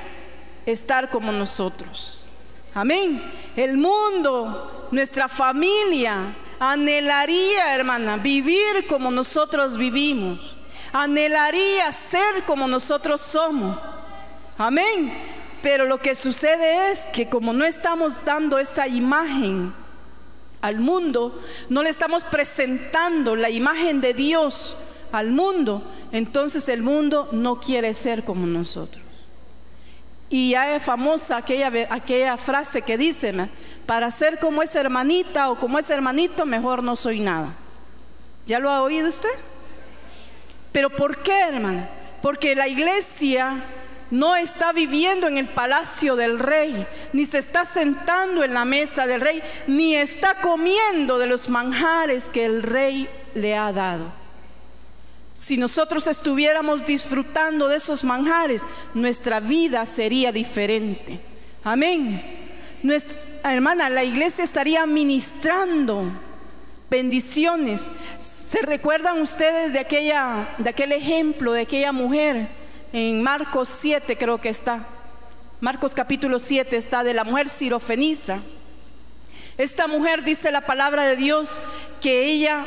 estar 0.67 1.09
como 1.09 1.31
nosotros. 1.31 2.25
Amén. 2.75 3.19
El 3.55 3.77
mundo, 3.77 4.89
nuestra 4.91 5.27
familia, 5.27 6.35
anhelaría, 6.59 7.73
hermana, 7.73 8.17
vivir 8.17 8.85
como 8.87 9.09
nosotros 9.09 9.75
vivimos. 9.75 10.55
Anhelaría 10.91 11.91
ser 11.91 12.43
como 12.45 12.67
nosotros 12.67 13.21
somos. 13.21 13.79
Amén. 14.59 15.11
Pero 15.63 15.85
lo 15.85 15.97
que 15.97 16.13
sucede 16.13 16.91
es 16.91 17.07
que 17.07 17.27
como 17.27 17.53
no 17.53 17.65
estamos 17.65 18.23
dando 18.23 18.59
esa 18.59 18.87
imagen 18.87 19.73
al 20.63 20.79
mundo, 20.79 21.37
no 21.67 21.83
le 21.83 21.89
estamos 21.89 22.23
presentando 22.23 23.35
la 23.35 23.49
imagen 23.49 23.99
de 23.99 24.13
Dios 24.13 24.77
al 25.11 25.29
mundo, 25.31 25.83
entonces 26.13 26.69
el 26.69 26.81
mundo 26.81 27.27
no 27.33 27.59
quiere 27.59 27.93
ser 27.93 28.23
como 28.23 28.47
nosotros. 28.47 29.03
Y 30.29 30.51
ya 30.51 30.73
es 30.73 30.81
famosa 30.81 31.35
aquella, 31.35 31.69
aquella 31.89 32.37
frase 32.37 32.81
que 32.81 32.97
dice, 32.97 33.33
para 33.85 34.09
ser 34.09 34.39
como 34.39 34.63
esa 34.63 34.79
hermanita 34.79 35.51
o 35.51 35.59
como 35.59 35.77
ese 35.77 35.93
hermanito, 35.93 36.45
mejor 36.45 36.81
no 36.81 36.95
soy 36.95 37.19
nada. 37.19 37.53
¿Ya 38.47 38.59
lo 38.59 38.69
ha 38.69 38.83
oído 38.83 39.09
usted? 39.09 39.29
Pero 40.71 40.89
¿por 40.89 41.17
qué, 41.23 41.41
hermana? 41.41 41.89
Porque 42.21 42.55
la 42.55 42.69
iglesia 42.69 43.61
no 44.13 44.35
está 44.35 44.71
viviendo 44.73 45.27
en 45.27 45.39
el 45.39 45.47
palacio 45.47 46.15
del 46.15 46.37
rey, 46.37 46.85
ni 47.13 47.25
se 47.25 47.39
está 47.39 47.65
sentando 47.65 48.43
en 48.43 48.53
la 48.53 48.63
mesa 48.63 49.07
del 49.07 49.19
rey, 49.19 49.41
ni 49.65 49.95
está 49.95 50.35
comiendo 50.35 51.17
de 51.17 51.25
los 51.25 51.49
manjares 51.49 52.29
que 52.29 52.45
el 52.45 52.61
rey 52.61 53.09
le 53.33 53.57
ha 53.57 53.73
dado. 53.73 54.13
Si 55.33 55.57
nosotros 55.57 56.05
estuviéramos 56.05 56.85
disfrutando 56.85 57.67
de 57.67 57.77
esos 57.77 58.03
manjares, 58.03 58.63
nuestra 58.93 59.39
vida 59.39 59.83
sería 59.87 60.31
diferente. 60.31 61.19
Amén. 61.63 62.21
Nuestra, 62.83 63.17
hermana, 63.45 63.89
la 63.89 64.03
iglesia 64.03 64.43
estaría 64.43 64.85
ministrando 64.85 66.11
bendiciones. 66.87 67.89
¿Se 68.19 68.61
recuerdan 68.61 69.19
ustedes 69.21 69.73
de 69.73 69.79
aquella 69.79 70.53
de 70.59 70.69
aquel 70.69 70.91
ejemplo 70.91 71.53
de 71.53 71.61
aquella 71.61 71.91
mujer 71.91 72.62
en 72.93 73.23
Marcos 73.23 73.69
7 73.69 74.15
creo 74.17 74.39
que 74.39 74.49
está? 74.49 74.85
Marcos 75.59 75.95
capítulo 75.95 76.37
7 76.37 76.77
está 76.77 77.03
de 77.03 77.15
la 77.15 77.23
mujer 77.23 77.49
sirofeniza. 77.49 78.39
Esta 79.57 79.87
mujer 79.87 80.23
dice 80.23 80.51
la 80.51 80.61
palabra 80.61 81.03
de 81.03 81.15
Dios 81.15 81.59
que 82.01 82.25
ella 82.25 82.65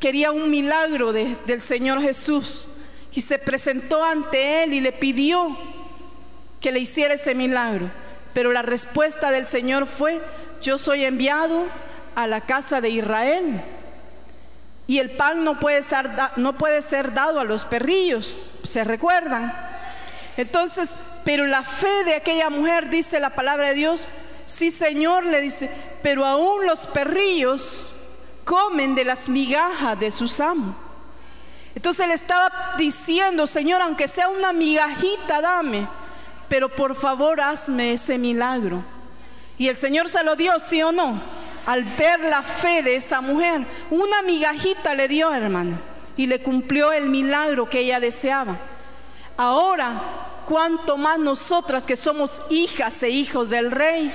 quería 0.00 0.32
un 0.32 0.50
milagro 0.50 1.12
del 1.12 1.60
Señor 1.60 2.00
Jesús 2.00 2.66
y 3.12 3.20
se 3.20 3.38
presentó 3.38 4.02
ante 4.02 4.64
él 4.64 4.72
y 4.72 4.80
le 4.80 4.92
pidió 4.92 5.56
que 6.60 6.72
le 6.72 6.80
hiciera 6.80 7.14
ese 7.14 7.34
milagro. 7.34 7.90
Pero 8.32 8.52
la 8.52 8.62
respuesta 8.62 9.30
del 9.30 9.44
Señor 9.44 9.86
fue, 9.86 10.20
yo 10.62 10.78
soy 10.78 11.04
enviado 11.04 11.64
a 12.14 12.26
la 12.26 12.40
casa 12.40 12.80
de 12.80 12.88
Israel 12.88 13.62
y 14.86 14.98
el 14.98 15.10
pan 15.10 15.44
no 15.44 15.58
puede 15.58 15.82
ser, 15.82 16.10
no 16.36 16.56
puede 16.56 16.82
ser 16.82 17.12
dado 17.12 17.40
a 17.40 17.44
los 17.44 17.64
perrillos, 17.64 18.50
¿se 18.62 18.84
recuerdan? 18.84 19.52
Entonces, 20.36 20.98
pero 21.24 21.46
la 21.46 21.64
fe 21.64 22.04
de 22.04 22.14
aquella 22.14 22.50
mujer, 22.50 22.88
dice 22.88 23.18
la 23.18 23.30
palabra 23.30 23.68
de 23.68 23.74
Dios, 23.74 24.08
sí 24.46 24.70
Señor, 24.70 25.24
le 25.24 25.40
dice, 25.40 25.70
pero 26.02 26.24
aún 26.24 26.66
los 26.66 26.86
perrillos 26.86 27.90
comen 28.44 28.94
de 28.94 29.04
las 29.04 29.28
migajas 29.28 29.98
de 29.98 30.10
sus 30.10 30.38
amos. 30.40 30.76
Entonces 31.74 32.06
le 32.06 32.14
estaba 32.14 32.74
diciendo, 32.78 33.46
Señor, 33.46 33.82
aunque 33.82 34.08
sea 34.08 34.28
una 34.28 34.52
migajita, 34.52 35.40
dame, 35.40 35.86
pero 36.48 36.68
por 36.68 36.94
favor 36.94 37.40
hazme 37.40 37.92
ese 37.92 38.18
milagro. 38.18 38.82
Y 39.58 39.68
el 39.68 39.76
Señor 39.76 40.08
se 40.08 40.22
lo 40.22 40.36
dio, 40.36 40.58
sí 40.58 40.82
o 40.82 40.92
no, 40.92 41.20
al 41.66 41.84
ver 41.84 42.20
la 42.20 42.42
fe 42.42 42.82
de 42.82 42.96
esa 42.96 43.20
mujer. 43.20 43.66
Una 43.90 44.22
migajita 44.22 44.94
le 44.94 45.08
dio, 45.08 45.32
hermana, 45.32 45.80
y 46.16 46.26
le 46.26 46.40
cumplió 46.40 46.92
el 46.92 47.10
milagro 47.10 47.68
que 47.68 47.80
ella 47.80 48.00
deseaba. 48.00 48.56
Ahora, 49.36 50.00
cuanto 50.46 50.96
más 50.96 51.18
nosotras 51.18 51.86
que 51.86 51.96
somos 51.96 52.40
hijas 52.48 53.02
e 53.02 53.10
hijos 53.10 53.50
del 53.50 53.70
rey, 53.70 54.12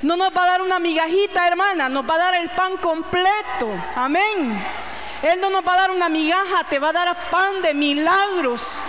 no 0.00 0.16
nos 0.16 0.34
va 0.34 0.44
a 0.44 0.46
dar 0.46 0.62
una 0.62 0.78
migajita, 0.78 1.46
hermana, 1.46 1.88
nos 1.88 2.08
va 2.08 2.14
a 2.14 2.18
dar 2.18 2.34
el 2.36 2.48
pan 2.50 2.76
completo. 2.78 3.68
Amén. 3.96 4.62
Él 5.22 5.40
no 5.40 5.50
nos 5.50 5.66
va 5.66 5.74
a 5.74 5.82
dar 5.82 5.90
una 5.90 6.08
migaja, 6.08 6.64
te 6.68 6.78
va 6.78 6.88
a 6.88 6.92
dar 6.92 7.30
pan 7.30 7.62
de 7.62 7.74
milagros. 7.74 8.80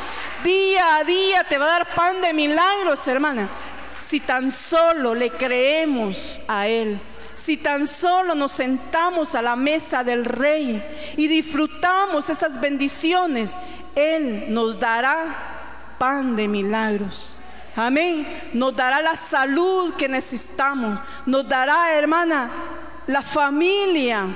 Día 0.43 0.97
a 0.97 1.03
día 1.03 1.43
te 1.43 1.57
va 1.57 1.65
a 1.65 1.79
dar 1.79 1.85
pan 1.93 2.21
de 2.21 2.33
milagros, 2.33 3.07
hermana. 3.07 3.47
Si 3.93 4.19
tan 4.19 4.51
solo 4.51 5.13
le 5.13 5.29
creemos 5.31 6.41
a 6.47 6.67
Él. 6.67 6.99
Si 7.33 7.57
tan 7.57 7.87
solo 7.87 8.35
nos 8.35 8.51
sentamos 8.51 9.35
a 9.35 9.41
la 9.41 9.55
mesa 9.55 10.03
del 10.03 10.25
rey 10.25 10.83
y 11.17 11.27
disfrutamos 11.27 12.29
esas 12.29 12.59
bendiciones, 12.59 13.55
Él 13.95 14.45
nos 14.49 14.79
dará 14.79 15.95
pan 15.97 16.35
de 16.35 16.47
milagros. 16.47 17.39
Amén. 17.75 18.27
Nos 18.53 18.75
dará 18.75 19.01
la 19.01 19.15
salud 19.15 19.95
que 19.95 20.07
necesitamos. 20.07 20.99
Nos 21.25 21.47
dará, 21.47 21.93
hermana, 21.93 22.51
la 23.07 23.23
familia 23.23 24.27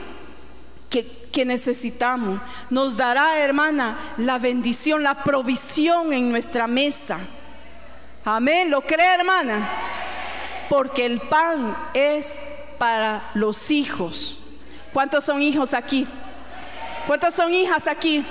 que, 0.90 1.30
que, 1.32 1.46
necesitamos. 1.46 2.42
Nos 2.72 2.98
dará, 2.98 3.38
hermana, 3.40 4.16
la 4.18 4.40
bendición, 4.40 5.04
la 5.04 5.24
provisión 5.24 6.14
en 6.14 6.32
nuestra 6.32 6.66
mesa. 6.66 7.20
Amén. 8.26 8.72
¿Lo 8.72 8.82
cree, 8.82 9.14
hermana? 9.14 9.70
Porque 10.68 11.06
el 11.06 11.22
pan 11.22 11.78
es 11.94 12.40
para 12.78 13.30
los 13.34 13.72
hijos. 13.72 14.40
¿Cuántos 14.94 15.24
son 15.24 15.42
hijos 15.42 15.74
aquí? 15.74 16.08
¿Cuántos 17.06 17.34
son 17.34 17.54
hijas 17.54 17.88
aquí? 17.88 18.26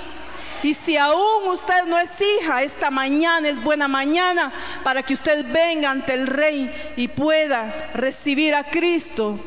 Y 0.63 0.73
si 0.73 0.97
aún 0.97 1.47
usted 1.47 1.85
no 1.85 1.99
es 1.99 2.19
hija, 2.19 2.63
esta 2.63 2.89
mañana 2.89 3.47
es 3.47 3.61
buena 3.61 3.87
mañana 3.87 4.51
para 4.83 5.03
que 5.03 5.13
usted 5.13 5.45
venga 5.51 5.91
ante 5.91 6.13
el 6.13 6.27
Rey 6.27 6.93
y 6.95 7.07
pueda 7.07 7.91
recibir 7.93 8.55
a 8.55 8.63
Cristo 8.63 9.39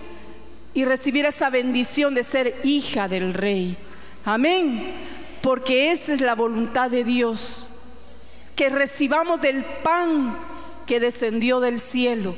y 0.72 0.84
recibir 0.84 1.26
esa 1.26 1.50
bendición 1.50 2.14
de 2.14 2.22
ser 2.22 2.60
hija 2.62 3.08
del 3.08 3.34
Rey. 3.34 3.76
Amén. 4.24 4.94
Porque 5.42 5.90
esa 5.90 6.12
es 6.12 6.20
la 6.20 6.34
voluntad 6.34 6.90
de 6.90 7.02
Dios. 7.02 7.68
Que 8.54 8.68
recibamos 8.68 9.40
del 9.40 9.64
pan 9.64 10.38
que 10.86 11.00
descendió 11.00 11.60
del 11.60 11.78
cielo. 11.78 12.36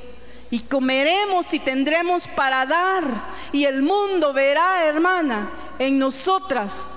Y 0.52 0.60
comeremos 0.60 1.52
y 1.52 1.58
tendremos 1.58 2.28
para 2.28 2.64
dar. 2.64 3.02
Y 3.50 3.64
el 3.64 3.82
mundo 3.82 4.32
verá, 4.32 4.84
hermana, 4.84 5.50
en 5.80 5.98
nosotras 5.98 6.90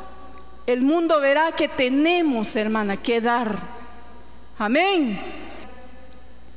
el 0.65 0.81
mundo 0.81 1.19
verá 1.19 1.51
que 1.51 1.67
tenemos, 1.67 2.55
hermana, 2.55 2.97
que 2.97 3.21
dar. 3.21 3.55
Amén. 4.57 5.19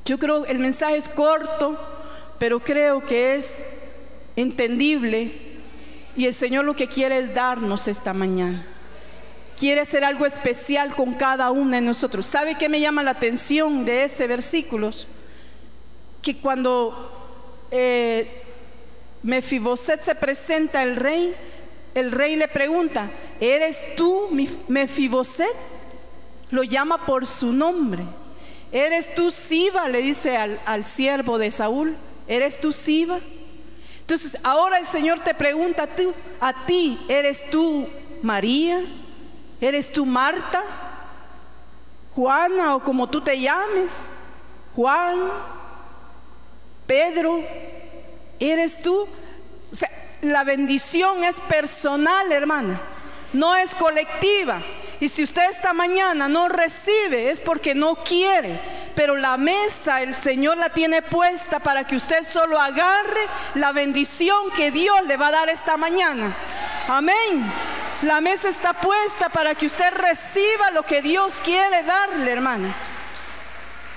Yo 0.04 0.18
creo 0.18 0.46
el 0.46 0.58
mensaje 0.58 0.96
es 0.96 1.08
corto, 1.08 1.78
pero 2.38 2.60
creo 2.60 3.04
que 3.04 3.36
es 3.36 3.66
entendible 4.36 5.32
y 6.16 6.24
el 6.24 6.32
Señor 6.32 6.64
lo 6.64 6.74
que 6.74 6.88
quiere 6.88 7.18
es 7.18 7.34
darnos 7.34 7.86
esta 7.86 8.14
mañana. 8.14 8.66
Quiere 9.58 9.82
hacer 9.82 10.04
algo 10.04 10.24
especial 10.24 10.94
con 10.94 11.14
cada 11.14 11.50
una 11.50 11.76
de 11.76 11.82
nosotros. 11.82 12.24
¿Sabe 12.24 12.54
qué 12.54 12.68
me 12.68 12.80
llama 12.80 13.02
la 13.02 13.10
atención 13.10 13.84
de 13.84 14.04
ese 14.04 14.26
versículo? 14.26 14.90
Que 16.28 16.36
cuando 16.36 17.10
eh, 17.70 18.42
Mefiboset 19.22 20.02
se 20.02 20.14
presenta 20.14 20.82
al 20.82 20.96
rey, 20.96 21.34
el 21.94 22.12
rey 22.12 22.36
le 22.36 22.48
pregunta, 22.48 23.10
¿eres 23.40 23.82
tú 23.96 24.28
Mefiboset? 24.68 25.48
Lo 26.50 26.64
llama 26.64 27.06
por 27.06 27.26
su 27.26 27.54
nombre. 27.54 28.02
¿Eres 28.70 29.14
tú 29.14 29.30
Siba? 29.30 29.88
Le 29.88 30.02
dice 30.02 30.36
al, 30.36 30.60
al 30.66 30.84
siervo 30.84 31.38
de 31.38 31.50
Saúl. 31.50 31.96
¿Eres 32.26 32.60
tú 32.60 32.72
Siba? 32.72 33.20
Entonces 34.00 34.38
ahora 34.42 34.76
el 34.76 34.84
Señor 34.84 35.20
te 35.20 35.32
pregunta 35.32 35.86
ti, 35.86 36.08
a 36.42 36.66
ti, 36.66 37.00
¿eres 37.08 37.48
tú 37.48 37.88
María? 38.20 38.82
¿Eres 39.62 39.90
tú 39.92 40.04
Marta? 40.04 40.62
Juana 42.14 42.76
o 42.76 42.84
como 42.84 43.08
tú 43.08 43.22
te 43.22 43.40
llames, 43.40 44.10
Juan, 44.76 45.30
Pedro, 46.88 47.44
¿eres 48.40 48.80
tú? 48.80 49.06
La 50.22 50.42
bendición 50.42 51.22
es 51.22 51.38
personal, 51.38 52.32
hermana, 52.32 52.80
no 53.34 53.54
es 53.54 53.74
colectiva. 53.74 54.58
Y 54.98 55.10
si 55.10 55.22
usted 55.22 55.50
esta 55.50 55.74
mañana 55.74 56.28
no 56.28 56.48
recibe 56.48 57.30
es 57.30 57.40
porque 57.40 57.74
no 57.74 58.02
quiere. 58.02 58.58
Pero 58.94 59.16
la 59.16 59.36
mesa 59.36 60.00
el 60.00 60.14
Señor 60.14 60.56
la 60.56 60.70
tiene 60.70 61.02
puesta 61.02 61.60
para 61.60 61.84
que 61.86 61.94
usted 61.94 62.24
solo 62.24 62.58
agarre 62.58 63.28
la 63.54 63.72
bendición 63.72 64.50
que 64.56 64.70
Dios 64.70 65.04
le 65.06 65.18
va 65.18 65.28
a 65.28 65.32
dar 65.32 65.50
esta 65.50 65.76
mañana. 65.76 66.34
Amén. 66.88 67.44
La 68.00 68.22
mesa 68.22 68.48
está 68.48 68.72
puesta 68.72 69.28
para 69.28 69.54
que 69.54 69.66
usted 69.66 69.92
reciba 69.92 70.70
lo 70.70 70.84
que 70.84 71.02
Dios 71.02 71.42
quiere 71.44 71.82
darle, 71.82 72.32
hermana. 72.32 72.74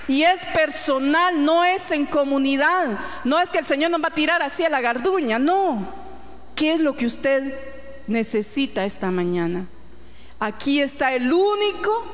Y 0.08 0.22
es 0.22 0.44
personal, 0.46 1.44
no 1.44 1.64
es 1.64 1.90
en 1.90 2.06
comunidad. 2.06 2.98
No 3.24 3.40
es 3.40 3.50
que 3.50 3.58
el 3.58 3.64
Señor 3.64 3.90
nos 3.90 4.02
va 4.02 4.08
a 4.08 4.14
tirar 4.14 4.42
así 4.42 4.64
a 4.64 4.68
la 4.68 4.80
garduña, 4.80 5.38
no. 5.38 5.86
¿Qué 6.54 6.74
es 6.74 6.80
lo 6.80 6.96
que 6.96 7.06
usted 7.06 7.54
necesita 8.06 8.84
esta 8.84 9.10
mañana? 9.10 9.66
Aquí 10.40 10.80
está 10.80 11.14
el 11.14 11.32
único 11.32 12.04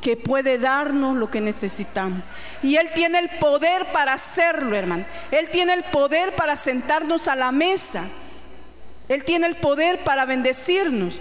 que 0.00 0.16
puede 0.16 0.58
darnos 0.58 1.16
lo 1.16 1.30
que 1.30 1.40
necesitamos. 1.40 2.22
Y 2.62 2.76
Él 2.76 2.90
tiene 2.94 3.18
el 3.18 3.30
poder 3.40 3.86
para 3.86 4.12
hacerlo, 4.12 4.76
hermano. 4.76 5.04
Él 5.30 5.48
tiene 5.50 5.72
el 5.74 5.84
poder 5.84 6.34
para 6.34 6.54
sentarnos 6.54 7.28
a 7.28 7.34
la 7.34 7.50
mesa. 7.50 8.04
Él 9.08 9.24
tiene 9.24 9.46
el 9.46 9.56
poder 9.56 10.04
para 10.04 10.26
bendecirnos. 10.26 11.18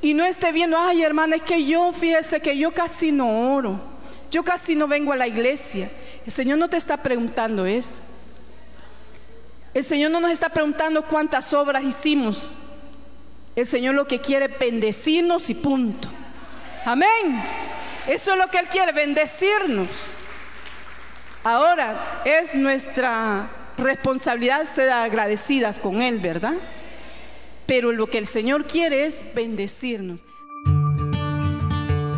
Y 0.00 0.14
no 0.14 0.24
esté 0.24 0.52
viendo, 0.52 0.78
ay 0.78 1.02
hermana, 1.02 1.36
es 1.36 1.42
que 1.42 1.64
yo, 1.64 1.92
fíjese 1.92 2.40
que 2.40 2.56
yo 2.56 2.72
casi 2.72 3.12
no 3.12 3.54
oro. 3.54 3.97
Yo 4.30 4.42
casi 4.42 4.74
no 4.74 4.86
vengo 4.86 5.12
a 5.12 5.16
la 5.16 5.26
iglesia. 5.26 5.90
El 6.24 6.32
Señor 6.32 6.58
no 6.58 6.68
te 6.68 6.76
está 6.76 6.96
preguntando 6.98 7.64
eso. 7.66 8.00
El 9.72 9.84
Señor 9.84 10.10
no 10.10 10.20
nos 10.20 10.30
está 10.30 10.48
preguntando 10.48 11.02
cuántas 11.02 11.52
obras 11.54 11.84
hicimos. 11.84 12.52
El 13.56 13.66
Señor 13.66 13.94
lo 13.94 14.06
que 14.06 14.20
quiere 14.20 14.46
es 14.46 14.58
bendecirnos 14.58 15.50
y 15.50 15.54
punto. 15.54 16.08
Amén. 16.84 17.42
Eso 18.06 18.32
es 18.32 18.38
lo 18.38 18.48
que 18.48 18.58
Él 18.58 18.68
quiere, 18.68 18.92
bendecirnos. 18.92 19.88
Ahora 21.44 22.22
es 22.24 22.54
nuestra 22.54 23.50
responsabilidad 23.76 24.64
ser 24.64 24.90
agradecidas 24.90 25.78
con 25.78 26.02
Él, 26.02 26.18
¿verdad? 26.18 26.54
Pero 27.66 27.92
lo 27.92 28.08
que 28.08 28.18
el 28.18 28.26
Señor 28.26 28.66
quiere 28.66 29.06
es 29.06 29.24
bendecirnos. 29.34 30.20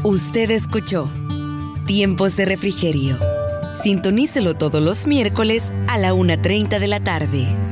Usted 0.02 0.50
escuchó 0.50 1.10
Tiempos 1.86 2.36
de 2.36 2.44
Refrigerio. 2.44 3.18
Sintonícelo 3.82 4.54
todos 4.54 4.82
los 4.82 5.06
miércoles 5.06 5.72
a 5.88 5.98
la 5.98 6.12
1.30 6.12 6.78
de 6.78 6.86
la 6.86 7.00
tarde. 7.00 7.69